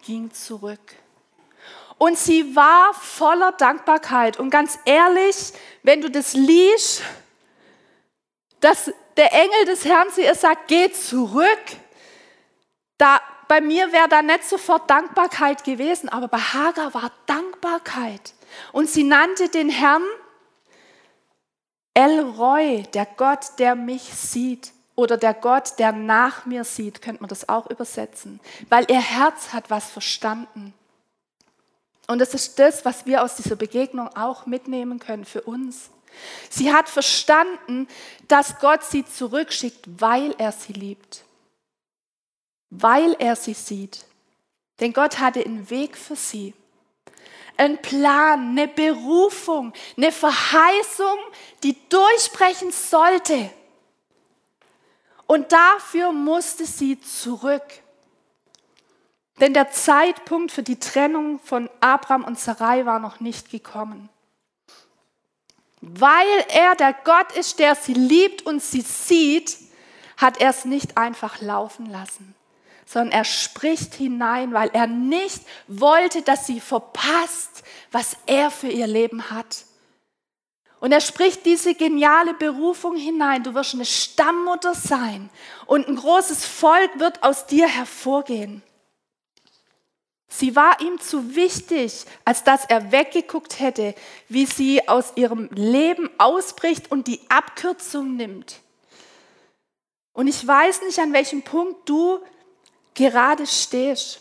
ging 0.06 0.32
zurück. 0.32 0.96
Und 1.98 2.18
sie 2.18 2.56
war 2.56 2.94
voller 2.94 3.52
Dankbarkeit. 3.52 4.40
Und 4.40 4.52
ganz 4.52 4.80
ehrlich, 4.86 5.52
wenn 5.82 6.00
du 6.00 6.10
das 6.10 6.34
liest, 6.34 7.02
dass 8.62 8.90
der 9.18 9.34
Engel 9.34 9.66
des 9.66 9.84
Herrn 9.84 10.10
zu 10.12 10.22
ihr 10.22 10.34
sagt, 10.34 10.70
geh 10.70 10.94
zurück, 10.94 11.60
da 12.98 13.20
bei 13.50 13.60
mir 13.60 13.92
wäre 13.92 14.08
da 14.08 14.22
nicht 14.22 14.46
sofort 14.46 14.90
Dankbarkeit 14.90 15.66
gewesen, 15.66 16.08
aber 16.08 16.30
bei 16.30 16.40
Hagar 16.40 16.94
war 16.94 17.12
Dankbarkeit. 17.26 18.34
Und 18.72 18.90
sie 18.90 19.04
nannte 19.04 19.50
den 19.50 19.68
Herrn 19.68 20.06
El 21.94 22.22
Roy, 22.22 22.84
der 22.94 23.08
Gott, 23.18 23.60
der 23.60 23.76
mich 23.76 24.04
sieht. 24.04 24.72
Oder 24.96 25.18
der 25.18 25.34
Gott, 25.34 25.80
der 25.80 25.92
nach 25.92 26.46
mir 26.46 26.64
sieht, 26.64 27.02
könnte 27.02 27.22
man 27.22 27.30
das 27.30 27.50
auch 27.50 27.70
übersetzen. 27.70 28.40
Weil 28.70 28.90
ihr 28.90 29.02
Herz 29.02 29.54
hat 29.54 29.70
was 29.70 29.90
verstanden. 29.90 30.74
Und 32.08 32.20
das 32.20 32.34
ist 32.34 32.60
das, 32.60 32.86
was 32.86 33.06
wir 33.06 33.24
aus 33.24 33.36
dieser 33.36 33.56
Begegnung 33.56 34.08
auch 34.16 34.46
mitnehmen 34.46 35.00
können 35.00 35.26
für 35.26 35.42
uns. 35.42 35.90
Sie 36.50 36.72
hat 36.72 36.90
verstanden, 36.90 37.88
dass 38.28 38.60
Gott 38.60 38.84
sie 38.84 39.04
zurückschickt, 39.04 39.86
weil 40.00 40.36
er 40.38 40.52
sie 40.52 40.74
liebt 40.74 41.24
weil 42.82 43.16
er 43.20 43.36
sie 43.36 43.54
sieht. 43.54 44.06
Denn 44.80 44.94
Gott 44.94 45.20
hatte 45.20 45.44
einen 45.44 45.70
Weg 45.70 45.96
für 45.98 46.16
sie. 46.16 46.54
Ein 47.56 47.80
Plan, 47.82 48.50
eine 48.50 48.68
Berufung, 48.68 49.74
eine 49.96 50.12
Verheißung, 50.12 51.20
die 51.62 51.78
durchbrechen 51.90 52.72
sollte. 52.72 53.52
Und 55.34 55.52
dafür 55.52 56.12
musste 56.12 56.64
sie 56.64 57.02
zurück. 57.02 57.64
Denn 59.40 59.56
der 59.56 59.72
Zeitpunkt 59.72 60.52
für 60.52 60.62
die 60.62 60.78
Trennung 60.78 61.40
von 61.40 61.72
Abraham 61.82 62.24
und 62.24 62.38
Sarai 62.38 62.86
war 62.86 63.00
noch 63.00 63.20
nicht 63.20 63.50
gekommen. 63.50 64.10
Weil 65.82 66.28
er 66.50 66.76
der 66.76 66.94
Gott 66.94 67.32
ist, 67.32 67.58
der 67.58 67.74
sie 67.74 67.96
liebt 67.96 68.46
und 68.46 68.62
sie 68.62 68.82
sieht, 68.82 69.58
hat 70.18 70.40
er 70.40 70.52
es 70.52 70.66
nicht 70.66 71.00
einfach 71.00 71.42
laufen 71.42 71.88
lassen 71.88 72.36
sondern 72.86 73.14
er 73.14 73.24
spricht 73.24 73.96
hinein, 73.96 74.54
weil 74.54 74.70
er 74.74 74.86
nicht 74.86 75.42
wollte, 75.68 76.22
dass 76.22 76.46
sie 76.46 76.60
verpasst, 76.60 77.64
was 77.92 78.18
er 78.28 78.52
für 78.52 78.68
ihr 78.68 78.86
Leben 78.86 79.32
hat. 79.32 79.66
Und 80.84 80.92
er 80.92 81.00
spricht 81.00 81.46
diese 81.46 81.76
geniale 81.76 82.34
Berufung 82.34 82.98
hinein. 82.98 83.42
Du 83.42 83.54
wirst 83.54 83.74
eine 83.74 83.86
Stammmutter 83.86 84.76
sein 84.76 85.30
und 85.66 85.88
ein 85.88 85.96
großes 85.96 86.46
Volk 86.46 87.00
wird 87.00 87.24
aus 87.24 87.46
dir 87.46 87.70
hervorgehen. 87.70 88.62
Sie 90.28 90.58
war 90.58 90.82
ihm 90.82 91.00
zu 91.00 91.38
wichtig, 91.38 92.04
als 92.26 92.44
dass 92.44 92.66
er 92.66 92.92
weggeguckt 92.92 93.62
hätte, 93.62 93.96
wie 94.28 94.46
sie 94.46 94.86
aus 94.90 95.14
ihrem 95.16 95.48
Leben 95.54 96.10
ausbricht 96.18 96.92
und 96.92 97.08
die 97.08 97.22
Abkürzung 97.30 98.18
nimmt. 98.18 98.60
Und 100.12 100.28
ich 100.28 100.46
weiß 100.46 100.82
nicht, 100.82 101.00
an 101.00 101.14
welchem 101.14 101.44
Punkt 101.44 101.88
du 101.88 102.20
gerade 102.94 103.48
stehst. 103.48 104.20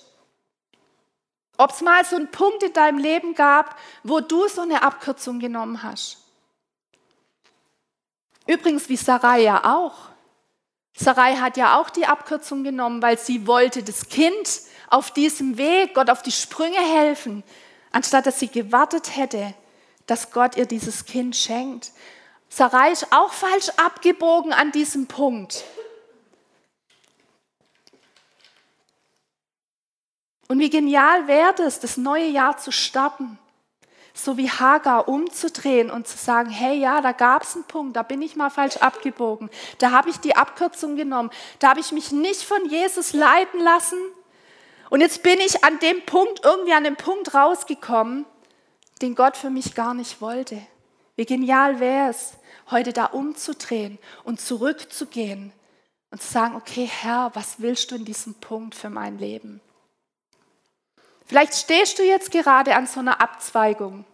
Ob 1.58 1.72
es 1.72 1.80
mal 1.80 2.04
so 2.04 2.14
einen 2.14 2.30
Punkt 2.30 2.62
in 2.62 2.72
deinem 2.72 2.98
Leben 2.98 3.34
gab, 3.34 3.76
wo 4.04 4.20
du 4.20 4.46
so 4.46 4.60
eine 4.60 4.84
Abkürzung 4.84 5.40
genommen 5.40 5.82
hast. 5.82 6.21
Übrigens 8.46 8.88
wie 8.88 8.96
Sarai 8.96 9.42
ja 9.42 9.76
auch. 9.76 10.10
Sarai 10.94 11.36
hat 11.36 11.56
ja 11.56 11.80
auch 11.80 11.90
die 11.90 12.06
Abkürzung 12.06 12.64
genommen, 12.64 13.00
weil 13.02 13.18
sie 13.18 13.46
wollte 13.46 13.82
das 13.82 14.08
Kind 14.08 14.62
auf 14.88 15.10
diesem 15.10 15.56
Weg, 15.56 15.94
Gott 15.94 16.10
auf 16.10 16.22
die 16.22 16.32
Sprünge 16.32 16.78
helfen, 16.78 17.42
anstatt 17.92 18.26
dass 18.26 18.40
sie 18.40 18.48
gewartet 18.48 19.16
hätte, 19.16 19.54
dass 20.06 20.32
Gott 20.32 20.56
ihr 20.56 20.66
dieses 20.66 21.06
Kind 21.06 21.34
schenkt. 21.34 21.92
Sarai 22.48 22.92
ist 22.92 23.12
auch 23.12 23.32
falsch 23.32 23.70
abgebogen 23.78 24.52
an 24.52 24.72
diesem 24.72 25.06
Punkt. 25.06 25.64
Und 30.48 30.58
wie 30.58 30.68
genial 30.68 31.26
wäre 31.28 31.62
es, 31.62 31.80
das 31.80 31.96
neue 31.96 32.26
Jahr 32.26 32.58
zu 32.58 32.70
starten, 32.70 33.38
so 34.14 34.36
wie 34.36 34.50
Hagar 34.50 35.08
umzudrehen 35.08 35.90
und 35.90 36.06
zu 36.06 36.18
sagen, 36.18 36.50
hey 36.50 36.78
ja, 36.78 37.00
da 37.00 37.12
gab 37.12 37.42
es 37.42 37.54
einen 37.54 37.64
Punkt, 37.64 37.96
da 37.96 38.02
bin 38.02 38.20
ich 38.22 38.36
mal 38.36 38.50
falsch 38.50 38.76
abgebogen, 38.76 39.50
da 39.78 39.90
habe 39.90 40.10
ich 40.10 40.18
die 40.18 40.36
Abkürzung 40.36 40.96
genommen, 40.96 41.30
da 41.58 41.70
habe 41.70 41.80
ich 41.80 41.92
mich 41.92 42.12
nicht 42.12 42.42
von 42.42 42.68
Jesus 42.68 43.12
leiten 43.12 43.60
lassen, 43.60 43.98
Und 44.92 45.00
jetzt 45.00 45.22
bin 45.22 45.40
ich 45.40 45.64
an 45.64 45.78
dem 45.78 46.04
Punkt, 46.04 46.44
irgendwie 46.44 46.74
an 46.74 46.84
dem 46.84 46.96
Punkt 46.96 47.32
rausgekommen, 47.32 48.26
den 49.00 49.14
Gott 49.14 49.38
für 49.38 49.48
mich 49.48 49.74
gar 49.74 49.94
nicht 49.94 50.20
wollte. 50.20 50.60
Wie 51.16 51.24
genial 51.24 51.80
wäre 51.80 52.10
es, 52.10 52.34
heute 52.70 52.92
da 52.92 53.06
umzudrehen 53.06 53.98
und 54.24 54.38
zurückzugehen 54.38 55.50
und 56.10 56.20
zu 56.20 56.30
sagen, 56.30 56.56
okay 56.56 56.84
Herr, 56.84 57.30
was 57.32 57.62
willst 57.62 57.90
du 57.90 57.94
in 57.94 58.04
diesem 58.04 58.34
Punkt 58.34 58.74
für 58.74 58.90
mein 58.90 59.16
Leben? 59.16 59.62
Vielleicht 61.32 61.54
stehst 61.54 61.98
du 61.98 62.02
jetzt 62.02 62.30
gerade 62.30 62.76
an 62.76 62.86
so 62.86 63.00
einer 63.00 63.22
Abzweigung, 63.22 64.04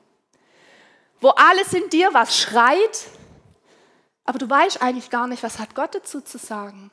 wo 1.20 1.30
alles 1.30 1.72
in 1.72 1.90
dir 1.90 2.14
was 2.14 2.38
schreit, 2.38 3.08
aber 4.24 4.38
du 4.38 4.48
weißt 4.48 4.80
eigentlich 4.80 5.10
gar 5.10 5.26
nicht, 5.26 5.42
was 5.42 5.58
hat 5.58 5.74
Gott 5.74 5.96
dazu 5.96 6.20
zu 6.20 6.38
sagen. 6.38 6.92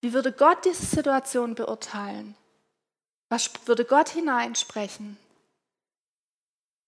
Wie 0.00 0.12
würde 0.12 0.32
Gott 0.32 0.64
diese 0.64 0.84
Situation 0.84 1.54
beurteilen? 1.54 2.34
Was 3.28 3.52
würde 3.66 3.84
Gott 3.84 4.08
hineinsprechen? 4.08 5.16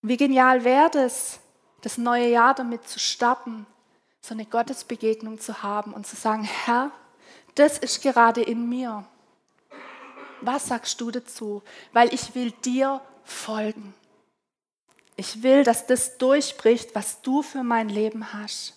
Wie 0.01 0.17
genial 0.17 0.65
wäre 0.65 0.99
es, 0.99 1.39
das 1.83 1.97
neue 1.97 2.27
Jahr 2.27 2.55
damit 2.55 2.89
zu 2.89 2.99
starten, 2.99 3.67
so 4.21 4.35
eine 4.35 4.47
Gottesbegegnung 4.47 5.39
zu 5.39 5.63
haben 5.63 5.95
und 5.95 6.09
zu 6.09 6.17
sagen, 6.17 6.43
Herr, 6.43 6.91
das 7.55 7.79
ist 7.79 8.03
gerade 8.03 8.43
in 8.43 8.69
mir. 8.69 9.07
Was 10.43 10.67
sagst 10.67 11.01
du 11.01 11.11
dazu? 11.11 11.63
Weil 11.93 12.13
ich 12.13 12.35
will 12.35 12.51
dir 12.51 13.01
folgen. 13.25 13.95
Ich 15.17 15.43
will, 15.43 15.63
dass 15.63 15.87
das 15.87 16.19
durchbricht, 16.19 16.95
was 16.95 17.23
du 17.23 17.43
für 17.43 17.63
mein 17.63 17.89
Leben 17.89 18.33
hast. 18.33 18.75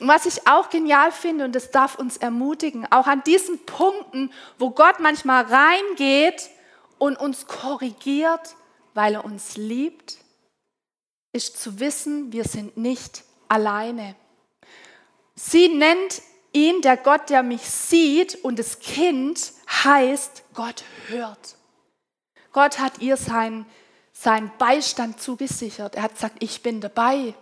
Und 0.00 0.08
was 0.08 0.26
ich 0.26 0.46
auch 0.48 0.70
genial 0.70 1.12
finde, 1.12 1.44
und 1.44 1.54
das 1.54 1.70
darf 1.70 1.94
uns 1.94 2.16
ermutigen, 2.16 2.90
auch 2.90 3.06
an 3.06 3.22
diesen 3.22 3.64
Punkten, 3.64 4.32
wo 4.58 4.70
Gott 4.70 4.98
manchmal 4.98 5.44
reingeht 5.44 6.50
und 6.98 7.16
uns 7.16 7.46
korrigiert, 7.46 8.56
weil 8.94 9.14
er 9.14 9.24
uns 9.24 9.56
liebt, 9.56 10.18
ist 11.32 11.60
zu 11.60 11.78
wissen, 11.78 12.32
wir 12.32 12.44
sind 12.44 12.76
nicht 12.76 13.22
alleine. 13.48 14.16
Sie 15.36 15.68
nennt 15.68 16.22
ihn 16.54 16.80
der 16.80 16.96
Gott, 16.96 17.28
der 17.28 17.42
mich 17.42 17.62
sieht 17.62 18.36
und 18.44 18.58
das 18.58 18.78
Kind 18.78 19.52
heißt, 19.68 20.42
Gott 20.54 20.84
hört. 21.08 21.56
Gott 22.52 22.78
hat 22.78 23.00
ihr 23.00 23.16
seinen, 23.16 23.66
seinen 24.12 24.50
Beistand 24.58 25.20
zugesichert. 25.20 25.96
Er 25.96 26.04
hat 26.04 26.14
gesagt, 26.14 26.36
ich 26.38 26.62
bin 26.62 26.80
dabei. 26.80 27.34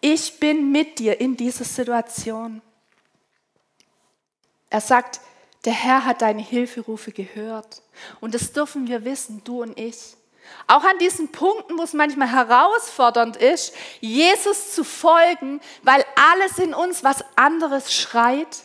Ich 0.00 0.38
bin 0.38 0.70
mit 0.70 0.98
dir 0.98 1.20
in 1.20 1.36
dieser 1.36 1.64
Situation. 1.64 2.60
Er 4.68 4.80
sagt, 4.80 5.20
der 5.64 5.72
Herr 5.72 6.04
hat 6.04 6.22
deine 6.22 6.42
Hilferufe 6.42 7.12
gehört. 7.12 7.82
Und 8.20 8.34
das 8.34 8.52
dürfen 8.52 8.88
wir 8.88 9.04
wissen, 9.04 9.42
du 9.44 9.62
und 9.62 9.78
ich. 9.78 10.16
Auch 10.66 10.84
an 10.84 10.98
diesen 10.98 11.32
Punkten, 11.32 11.78
wo 11.78 11.82
es 11.82 11.92
manchmal 11.92 12.30
herausfordernd 12.30 13.36
ist, 13.36 13.74
Jesus 14.00 14.74
zu 14.74 14.84
folgen, 14.84 15.60
weil 15.82 16.04
alles 16.16 16.58
in 16.58 16.74
uns 16.74 17.04
was 17.04 17.24
anderes 17.36 17.92
schreit. 17.94 18.64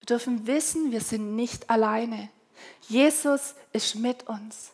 Wir 0.00 0.06
dürfen 0.06 0.46
wissen, 0.46 0.92
wir 0.92 1.00
sind 1.00 1.36
nicht 1.36 1.70
alleine. 1.70 2.30
Jesus 2.88 3.54
ist 3.72 3.94
mit 3.96 4.26
uns. 4.28 4.70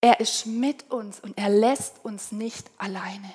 Er 0.00 0.18
ist 0.18 0.46
mit 0.46 0.90
uns 0.90 1.20
und 1.20 1.38
er 1.38 1.48
lässt 1.48 2.04
uns 2.04 2.32
nicht 2.32 2.70
alleine. 2.78 3.32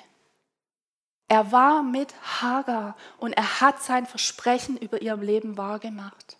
Er 1.28 1.52
war 1.52 1.82
mit 1.82 2.14
Hagar 2.40 2.96
und 3.18 3.32
er 3.32 3.60
hat 3.60 3.82
sein 3.82 4.06
Versprechen 4.06 4.76
über 4.76 5.00
ihrem 5.00 5.22
Leben 5.22 5.56
wahrgemacht. 5.56 6.36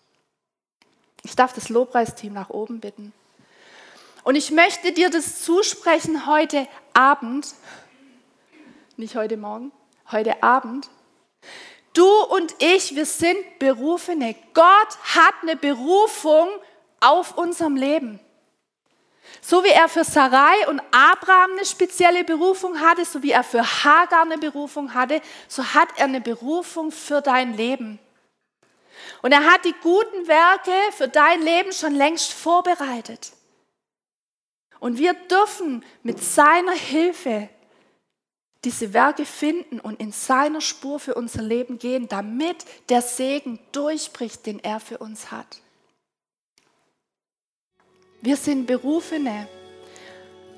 Ich 1.23 1.35
darf 1.35 1.53
das 1.53 1.69
Lobpreisteam 1.69 2.33
nach 2.33 2.49
oben 2.49 2.79
bitten. 2.79 3.13
Und 4.23 4.35
ich 4.35 4.51
möchte 4.51 4.91
dir 4.91 5.09
das 5.09 5.41
zusprechen 5.41 6.25
heute 6.25 6.67
Abend, 6.93 7.47
nicht 8.97 9.15
heute 9.15 9.37
Morgen, 9.37 9.71
heute 10.11 10.43
Abend. 10.43 10.89
Du 11.93 12.05
und 12.05 12.53
ich, 12.59 12.95
wir 12.95 13.05
sind 13.05 13.59
Berufene. 13.59 14.35
Gott 14.53 14.97
hat 15.15 15.33
eine 15.41 15.55
Berufung 15.55 16.49
auf 16.99 17.37
unserem 17.37 17.75
Leben. 17.75 18.19
So 19.41 19.63
wie 19.63 19.69
er 19.69 19.87
für 19.87 20.03
Sarai 20.03 20.67
und 20.67 20.81
Abraham 20.91 21.51
eine 21.51 21.65
spezielle 21.65 22.23
Berufung 22.23 22.79
hatte, 22.79 23.05
so 23.05 23.23
wie 23.23 23.31
er 23.31 23.43
für 23.43 23.63
Hagar 23.63 24.23
eine 24.23 24.37
Berufung 24.37 24.93
hatte, 24.93 25.21
so 25.47 25.63
hat 25.63 25.89
er 25.97 26.05
eine 26.05 26.21
Berufung 26.21 26.91
für 26.91 27.21
dein 27.21 27.55
Leben. 27.55 27.99
Und 29.21 29.31
er 29.31 29.45
hat 29.45 29.65
die 29.65 29.75
guten 29.81 30.27
Werke 30.27 30.71
für 30.91 31.07
dein 31.07 31.41
Leben 31.41 31.71
schon 31.71 31.95
längst 31.95 32.33
vorbereitet. 32.33 33.31
Und 34.79 34.97
wir 34.97 35.13
dürfen 35.13 35.83
mit 36.03 36.23
seiner 36.23 36.73
Hilfe 36.73 37.49
diese 38.65 38.93
Werke 38.93 39.25
finden 39.25 39.79
und 39.79 39.99
in 39.99 40.11
seiner 40.11 40.61
Spur 40.61 40.99
für 40.99 41.15
unser 41.15 41.41
Leben 41.41 41.79
gehen, 41.79 42.07
damit 42.07 42.65
der 42.89 43.01
Segen 43.01 43.59
durchbricht, 43.71 44.45
den 44.45 44.59
er 44.59 44.79
für 44.79 44.97
uns 44.97 45.31
hat. 45.31 45.61
Wir 48.21 48.35
sind 48.35 48.65
Berufene. 48.65 49.47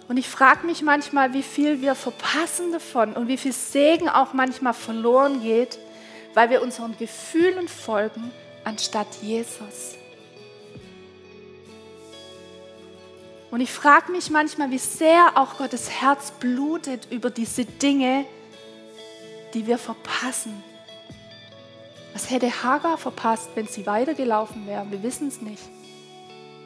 Und 0.07 0.17
ich 0.17 0.27
frage 0.27 0.65
mich 0.65 0.81
manchmal, 0.81 1.33
wie 1.33 1.43
viel 1.43 1.81
wir 1.81 1.95
verpassen 1.95 2.71
davon 2.71 3.13
und 3.13 3.27
wie 3.27 3.37
viel 3.37 3.53
Segen 3.53 4.09
auch 4.09 4.33
manchmal 4.33 4.73
verloren 4.73 5.41
geht, 5.41 5.77
weil 6.33 6.49
wir 6.49 6.61
unseren 6.61 6.97
Gefühlen 6.97 7.67
folgen, 7.67 8.31
anstatt 8.63 9.07
Jesus. 9.21 10.00
Und 13.51 13.59
ich 13.59 13.71
frage 13.71 14.13
mich 14.13 14.29
manchmal, 14.29 14.71
wie 14.71 14.77
sehr 14.77 15.33
auch 15.35 15.57
Gottes 15.57 15.89
Herz 15.89 16.31
blutet 16.31 17.11
über 17.11 17.29
diese 17.29 17.65
Dinge, 17.65 18.25
die 19.53 19.67
wir 19.67 19.77
verpassen. 19.77 20.63
Was 22.13 22.29
hätte 22.29 22.63
Hagar 22.63 22.97
verpasst, 22.97 23.49
wenn 23.55 23.67
sie 23.67 23.85
weitergelaufen 23.85 24.65
wäre? 24.67 24.89
Wir 24.89 25.03
wissen 25.03 25.27
es 25.27 25.41
nicht. 25.41 25.63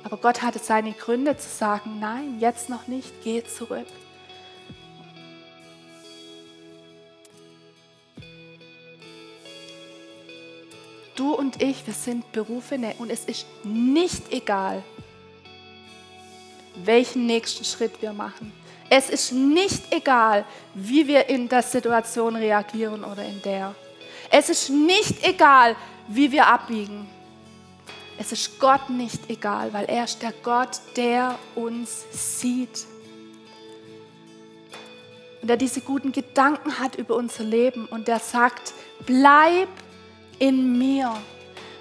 Aber 0.03 0.17
Gott 0.17 0.43
hatte 0.43 0.59
seine 0.59 0.93
Gründe 0.93 1.35
zu 1.37 1.49
sagen, 1.49 1.99
nein, 1.99 2.39
jetzt 2.39 2.69
noch 2.69 2.87
nicht, 2.87 3.11
geh 3.23 3.43
zurück. 3.43 3.87
Du 11.15 11.33
und 11.33 11.63
ich, 11.63 11.87
wir 11.87 11.93
sind 11.95 12.31
Berufene 12.31 12.93
und 12.99 13.09
es 13.09 13.25
ist 13.25 13.47
nicht 13.63 14.31
egal, 14.31 14.83
welchen 16.83 17.25
nächsten 17.25 17.63
Schritt 17.63 18.01
wir 18.01 18.13
machen. 18.13 18.51
Es 18.89 19.09
ist 19.09 19.31
nicht 19.31 19.91
egal, 19.91 20.45
wie 20.73 21.07
wir 21.07 21.27
in 21.27 21.49
der 21.49 21.63
Situation 21.63 22.35
reagieren 22.35 23.03
oder 23.03 23.23
in 23.23 23.41
der. 23.41 23.73
Es 24.31 24.49
ist 24.49 24.69
nicht 24.69 25.23
egal, 25.23 25.75
wie 26.07 26.31
wir 26.31 26.47
abbiegen. 26.47 27.07
Es 28.17 28.31
ist 28.31 28.59
Gott 28.59 28.89
nicht 28.89 29.29
egal, 29.29 29.73
weil 29.73 29.85
er 29.85 30.05
ist 30.05 30.21
der 30.21 30.33
Gott, 30.43 30.79
der 30.95 31.37
uns 31.55 32.05
sieht. 32.11 32.85
Und 35.41 35.49
der 35.49 35.57
diese 35.57 35.81
guten 35.81 36.11
Gedanken 36.11 36.79
hat 36.79 36.95
über 36.95 37.15
unser 37.15 37.43
Leben 37.43 37.85
und 37.87 38.07
der 38.07 38.19
sagt, 38.19 38.73
bleib 39.05 39.67
in 40.39 40.77
mir, 40.77 41.15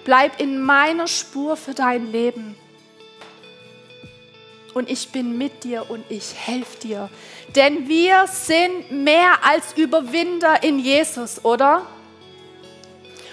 bleib 0.04 0.40
in 0.40 0.60
meiner 0.60 1.06
Spur 1.06 1.56
für 1.56 1.72
dein 1.72 2.10
Leben. 2.10 2.56
Und 4.74 4.90
ich 4.90 5.10
bin 5.10 5.38
mit 5.38 5.64
dir 5.64 5.88
und 5.88 6.04
ich 6.10 6.34
helfe 6.34 6.78
dir. 6.80 7.10
Denn 7.54 7.88
wir 7.88 8.26
sind 8.26 8.90
mehr 8.90 9.44
als 9.44 9.72
Überwinder 9.76 10.62
in 10.64 10.80
Jesus, 10.80 11.44
oder? 11.44 11.86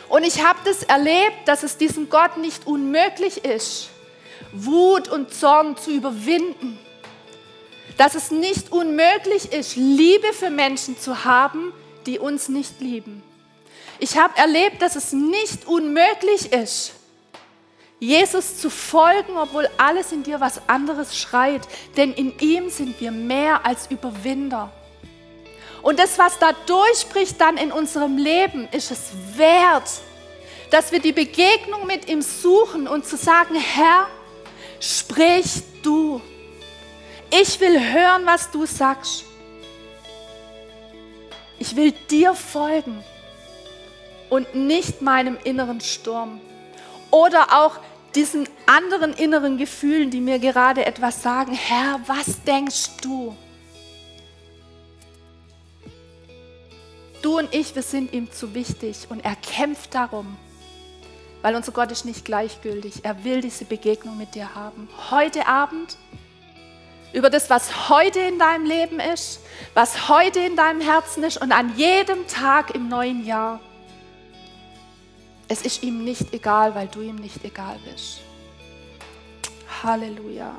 Und 0.08 0.24
ich 0.24 0.44
habe 0.46 0.60
das 0.66 0.84
erlebt, 0.84 1.48
dass 1.48 1.64
es 1.64 1.78
diesem 1.78 2.10
Gott 2.10 2.38
nicht 2.38 2.68
unmöglich 2.68 3.44
ist, 3.44 3.90
Wut 4.52 5.08
und 5.08 5.34
Zorn 5.34 5.78
zu 5.78 5.92
überwinden. 5.92 6.78
Dass 7.98 8.16
es 8.16 8.30
nicht 8.30 8.72
unmöglich 8.72 9.52
ist, 9.52 9.76
Liebe 9.76 10.34
für 10.34 10.50
Menschen 10.50 11.00
zu 11.00 11.26
haben, 11.26 11.74
die 12.06 12.20
uns 12.20 12.50
nicht 12.50 12.82
lieben. 12.82 13.24
Ich 14.00 14.18
habe 14.18 14.38
erlebt, 14.38 14.82
dass 14.82 14.96
es 14.96 15.14
nicht 15.14 15.66
unmöglich 15.66 16.52
ist, 16.52 16.94
Jesus 18.02 18.58
zu 18.58 18.72
folgen, 18.72 19.38
obwohl 19.38 19.70
alles 19.78 20.12
in 20.12 20.24
dir 20.24 20.42
was 20.42 20.68
anderes 20.68 21.16
schreit. 21.16 21.62
Denn 21.96 22.12
in 22.14 22.38
ihm 22.40 22.72
sind 22.72 23.00
wir 23.00 23.12
mehr 23.12 23.64
als 23.64 23.92
Überwinder. 23.92 24.72
Und 25.84 26.00
das, 26.00 26.18
was 26.18 26.40
da 26.40 26.52
durchbricht 26.66 27.40
dann 27.40 27.58
in 27.58 27.72
unserem 27.72 28.18
Leben, 28.18 28.68
ist 28.72 28.90
es 28.90 29.12
wert, 29.36 29.88
dass 30.72 30.92
wir 30.92 31.00
die 31.00 31.12
Begegnung 31.12 31.86
mit 31.86 32.10
ihm 32.10 32.24
suchen 32.24 32.88
und 32.88 33.06
zu 33.06 33.18
sagen, 33.18 33.54
Herr, 33.54 34.08
sprich 34.80 35.62
du. 35.84 36.22
Ich 37.30 37.60
will 37.60 37.80
hören, 37.80 38.26
was 38.26 38.50
du 38.50 38.66
sagst. 38.66 39.26
Ich 41.60 41.76
will 41.76 41.92
dir 42.10 42.34
folgen. 42.34 43.04
und 44.32 44.56
nicht 44.56 45.02
meinem 45.02 45.38
inneren 45.44 45.82
Sturm. 45.82 46.40
Oder 47.12 47.62
auch 47.62 47.78
diesen 48.16 48.48
anderen 48.66 49.14
inneren 49.14 49.58
Gefühlen, 49.58 50.12
die 50.12 50.22
mir 50.22 50.40
gerade 50.40 50.86
etwas 50.86 51.22
sagen, 51.22 51.54
Herr, 51.54 52.00
was 52.08 52.44
denkst 52.44 52.98
du? 53.02 53.36
Du 57.22 57.38
und 57.38 57.54
ich, 57.54 57.76
wir 57.76 57.84
sind 57.84 58.14
ihm 58.14 58.32
zu 58.32 58.54
wichtig 58.54 59.08
und 59.10 59.24
er 59.24 59.36
kämpft 59.36 59.94
darum, 59.94 60.38
weil 61.42 61.56
unser 61.56 61.72
Gott 61.72 61.92
ist 61.92 62.04
nicht 62.04 62.26
gleichgültig. 62.26 63.04
Er 63.04 63.24
will 63.24 63.42
diese 63.42 63.66
Begegnung 63.66 64.18
mit 64.18 64.34
dir 64.34 64.56
haben. 64.56 64.90
Heute 65.12 65.48
Abend 65.48 65.98
über 67.14 67.30
das, 67.30 67.50
was 67.50 67.90
heute 67.90 68.20
in 68.20 68.40
deinem 68.40 68.66
Leben 68.66 69.00
ist, 69.00 69.40
was 69.74 70.10
heute 70.10 70.40
in 70.40 70.56
deinem 70.56 70.82
Herzen 70.82 71.24
ist 71.24 71.40
und 71.40 71.52
an 71.52 71.76
jedem 71.78 72.26
Tag 72.28 72.74
im 72.74 72.88
neuen 72.90 73.26
Jahr. 73.26 73.60
Es 75.52 75.64
ist 75.64 75.84
ihm 75.84 76.06
nicht 76.06 76.34
egal, 76.34 76.76
weil 76.76 76.88
du 76.88 77.02
ihm 77.02 77.18
nicht 77.18 77.44
egal 77.44 77.78
bist. 77.84 78.22
Halleluja. 79.84 80.56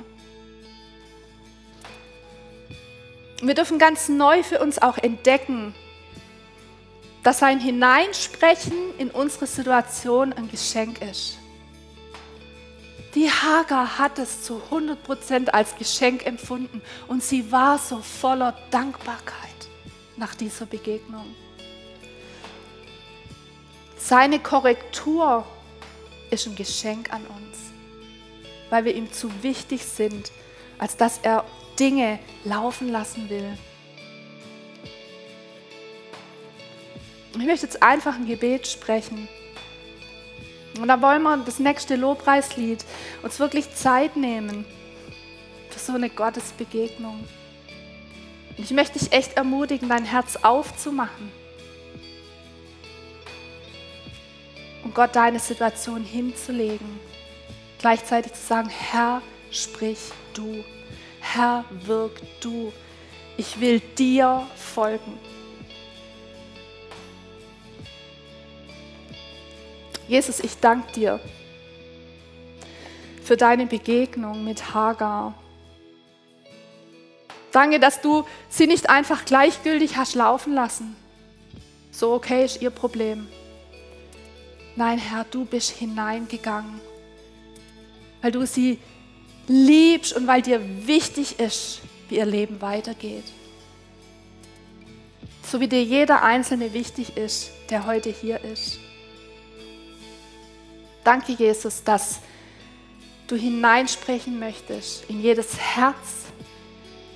Wir 3.41 3.55
dürfen 3.55 3.79
ganz 3.79 4.11
neu 4.11 4.43
für 4.43 4.59
uns 4.59 4.83
auch 4.83 4.99
entdecken, 4.99 5.75
dass 7.23 7.39
sein 7.39 7.59
Hineinsprechen 7.59 8.95
in 8.99 9.11
unsere 9.11 9.47
Situation 9.47 10.35
ein 10.35 10.51
Geschenk 10.51 11.01
ist. 11.01 11.39
Die 13.15 13.31
Hagar 13.31 13.99
hat 13.99 14.19
es 14.19 14.43
zu 14.43 14.61
100% 14.71 15.49
als 15.49 15.75
Geschenk 15.75 16.27
empfunden 16.27 16.83
und 17.09 17.23
sie 17.23 17.51
war 17.51 17.79
so 17.79 18.03
voller 18.03 18.55
Dankbarkeit 18.71 19.49
nach 20.19 20.35
dieser 20.35 20.67
Begegnung. 20.67 21.35
Seine 24.13 24.41
Korrektur 24.41 25.43
ist 26.31 26.47
ein 26.47 26.55
Geschenk 26.55 27.11
an 27.15 27.23
uns, 27.23 27.73
weil 28.69 28.85
wir 28.85 28.95
ihm 28.95 29.11
zu 29.11 29.31
wichtig 29.43 29.87
sind, 29.87 30.31
als 30.79 30.99
dass 30.99 31.21
er 31.23 31.47
Dinge 31.81 32.19
laufen 32.45 32.91
lassen 32.91 33.31
will. 33.31 33.57
Ich 37.39 37.47
möchte 37.47 37.65
jetzt 37.65 37.83
einfach 37.83 38.17
ein 38.17 38.27
Gebet 38.27 38.67
sprechen. 38.67 39.29
Und 40.79 40.89
da 40.89 41.01
wollen 41.01 41.23
wir 41.23 41.39
das 41.39 41.59
nächste 41.59 41.97
Lobpreislied 41.97 42.85
uns 43.23 43.41
wirklich 43.41 43.75
Zeit 43.75 44.17
nehmen 44.19 44.67
für 45.71 45.79
so 45.79 45.95
eine 45.95 46.11
Gottesbegegnung. 46.11 47.19
Und 48.59 48.63
ich 48.63 48.73
möchte 48.73 48.99
dich 48.99 49.11
echt 49.13 49.39
ermutigen, 49.39 49.89
dein 49.89 50.05
Herz 50.05 50.37
aufzumachen 50.37 51.42
und 54.85 54.95
Gott 54.95 55.15
deine 55.15 55.39
Situation 55.39 56.05
hinzulegen. 56.05 57.01
Gleichzeitig 57.79 58.33
zu 58.35 58.47
sagen, 58.47 58.69
Herr, 58.69 59.23
sprich 59.51 59.99
du. 60.35 60.65
Herr, 61.21 61.65
wirk 61.85 62.21
du. 62.41 62.73
Ich 63.37 63.61
will 63.61 63.81
dir 63.81 64.47
folgen. 64.57 65.19
Jesus, 70.09 70.41
ich 70.41 70.59
danke 70.59 70.93
dir 70.93 71.21
für 73.23 73.37
deine 73.37 73.67
Begegnung 73.67 74.45
mit 74.45 74.75
Hagar. 74.75 75.35
Danke, 77.53 77.79
dass 77.79 78.01
du 78.01 78.25
sie 78.49 78.67
nicht 78.67 78.91
einfach 78.91 79.25
gleichgültig 79.25 79.97
hast 79.97 80.15
laufen 80.15 80.55
lassen. 80.55 80.97
So 81.91 82.13
okay 82.13 82.45
ist 82.45 82.63
ihr 82.63 82.71
Problem. 82.71 83.29
Nein, 84.77 84.99
Herr, 84.99 85.25
du 85.31 85.45
bist 85.45 85.71
hineingegangen, 85.71 86.81
weil 88.23 88.33
du 88.33 88.47
sie 88.47 88.79
liebst 89.49 90.15
und 90.15 90.27
weil 90.27 90.43
dir 90.43 90.61
wichtig 90.87 91.39
ist, 91.39 91.81
wie 92.09 92.17
ihr 92.17 92.27
Leben 92.27 92.61
weitergeht. 92.61 93.25
So 95.43 95.61
wie 95.61 95.69
dir 95.69 95.83
jeder 95.85 96.23
Einzelne 96.23 96.73
wichtig 96.73 97.17
ist, 97.17 97.51
der 97.69 97.87
heute 97.87 98.11
hier 98.11 98.43
ist. 98.43 98.79
Danke, 101.05 101.33
Jesus, 101.33 101.83
dass 101.83 102.21
du 103.27 103.37
hineinsprechen 103.37 104.39
möchtest 104.39 105.05
in 105.11 105.21
jedes 105.21 105.59
Herz, 105.59 106.27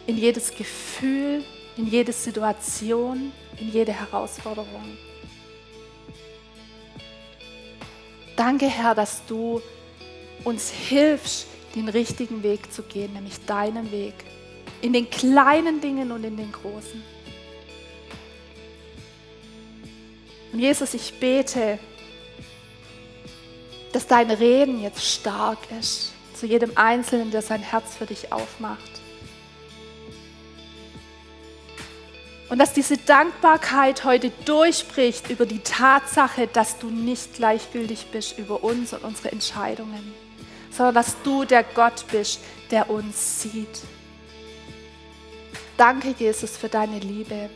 in 0.06 0.18
jedes 0.18 0.54
Gefühl, 0.54 1.44
in 1.76 1.86
jede 1.86 2.12
Situation, 2.12 3.32
in 3.58 3.70
jede 3.72 3.92
Herausforderung. 3.92 4.98
Danke, 8.36 8.66
Herr, 8.66 8.94
dass 8.94 9.24
du 9.26 9.62
uns 10.44 10.70
hilfst, 10.70 11.46
den 11.74 11.88
richtigen 11.88 12.42
Weg 12.42 12.72
zu 12.72 12.82
gehen, 12.82 13.12
nämlich 13.14 13.44
deinen 13.46 13.90
Weg. 13.90 14.14
In 14.82 14.92
den 14.92 15.08
kleinen 15.10 15.80
Dingen 15.80 16.12
und 16.12 16.22
in 16.22 16.36
den 16.36 16.52
großen. 16.52 17.02
Und 20.52 20.58
Jesus, 20.58 20.94
ich 20.94 21.18
bete, 21.18 21.78
dass 23.92 24.06
dein 24.06 24.30
Reden 24.30 24.82
jetzt 24.82 25.04
stark 25.04 25.58
ist 25.78 26.12
zu 26.34 26.46
jedem 26.46 26.72
Einzelnen, 26.76 27.30
der 27.30 27.42
sein 27.42 27.62
Herz 27.62 27.96
für 27.96 28.06
dich 28.06 28.32
aufmacht. 28.32 29.00
Und 32.48 32.58
dass 32.58 32.72
diese 32.72 32.96
Dankbarkeit 32.96 34.04
heute 34.04 34.30
durchbricht 34.44 35.30
über 35.30 35.46
die 35.46 35.58
Tatsache, 35.58 36.46
dass 36.46 36.78
du 36.78 36.88
nicht 36.90 37.34
gleichgültig 37.34 38.06
bist 38.12 38.38
über 38.38 38.62
uns 38.62 38.92
und 38.92 39.02
unsere 39.02 39.32
Entscheidungen, 39.32 40.14
sondern 40.70 40.94
dass 40.94 41.20
du 41.22 41.44
der 41.44 41.64
Gott 41.64 42.04
bist, 42.12 42.40
der 42.70 42.88
uns 42.88 43.42
sieht. 43.42 43.82
Danke, 45.76 46.14
Jesus, 46.16 46.56
für 46.56 46.68
deine 46.68 47.00
Liebe. 47.00 47.50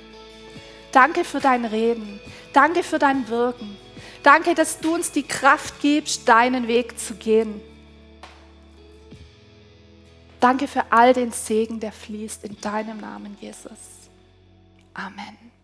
Danke 0.91 1.24
für 1.24 1.38
dein 1.38 1.64
Reden. 1.64 2.20
Danke 2.53 2.82
für 2.82 2.99
dein 2.99 3.28
Wirken. 3.28 3.76
Danke, 4.24 4.55
dass 4.55 4.80
du 4.80 4.95
uns 4.95 5.12
die 5.12 5.22
Kraft 5.22 5.80
gibst, 5.80 6.28
deinen 6.28 6.66
Weg 6.66 6.99
zu 6.99 7.14
gehen. 7.14 7.61
Danke 10.41 10.66
für 10.66 10.91
all 10.91 11.12
den 11.12 11.30
Segen, 11.30 11.78
der 11.80 11.93
fließt 11.93 12.45
in 12.45 12.61
deinem 12.61 12.99
Namen, 12.99 13.36
Jesus. 13.41 13.99
Amen. 15.01 15.59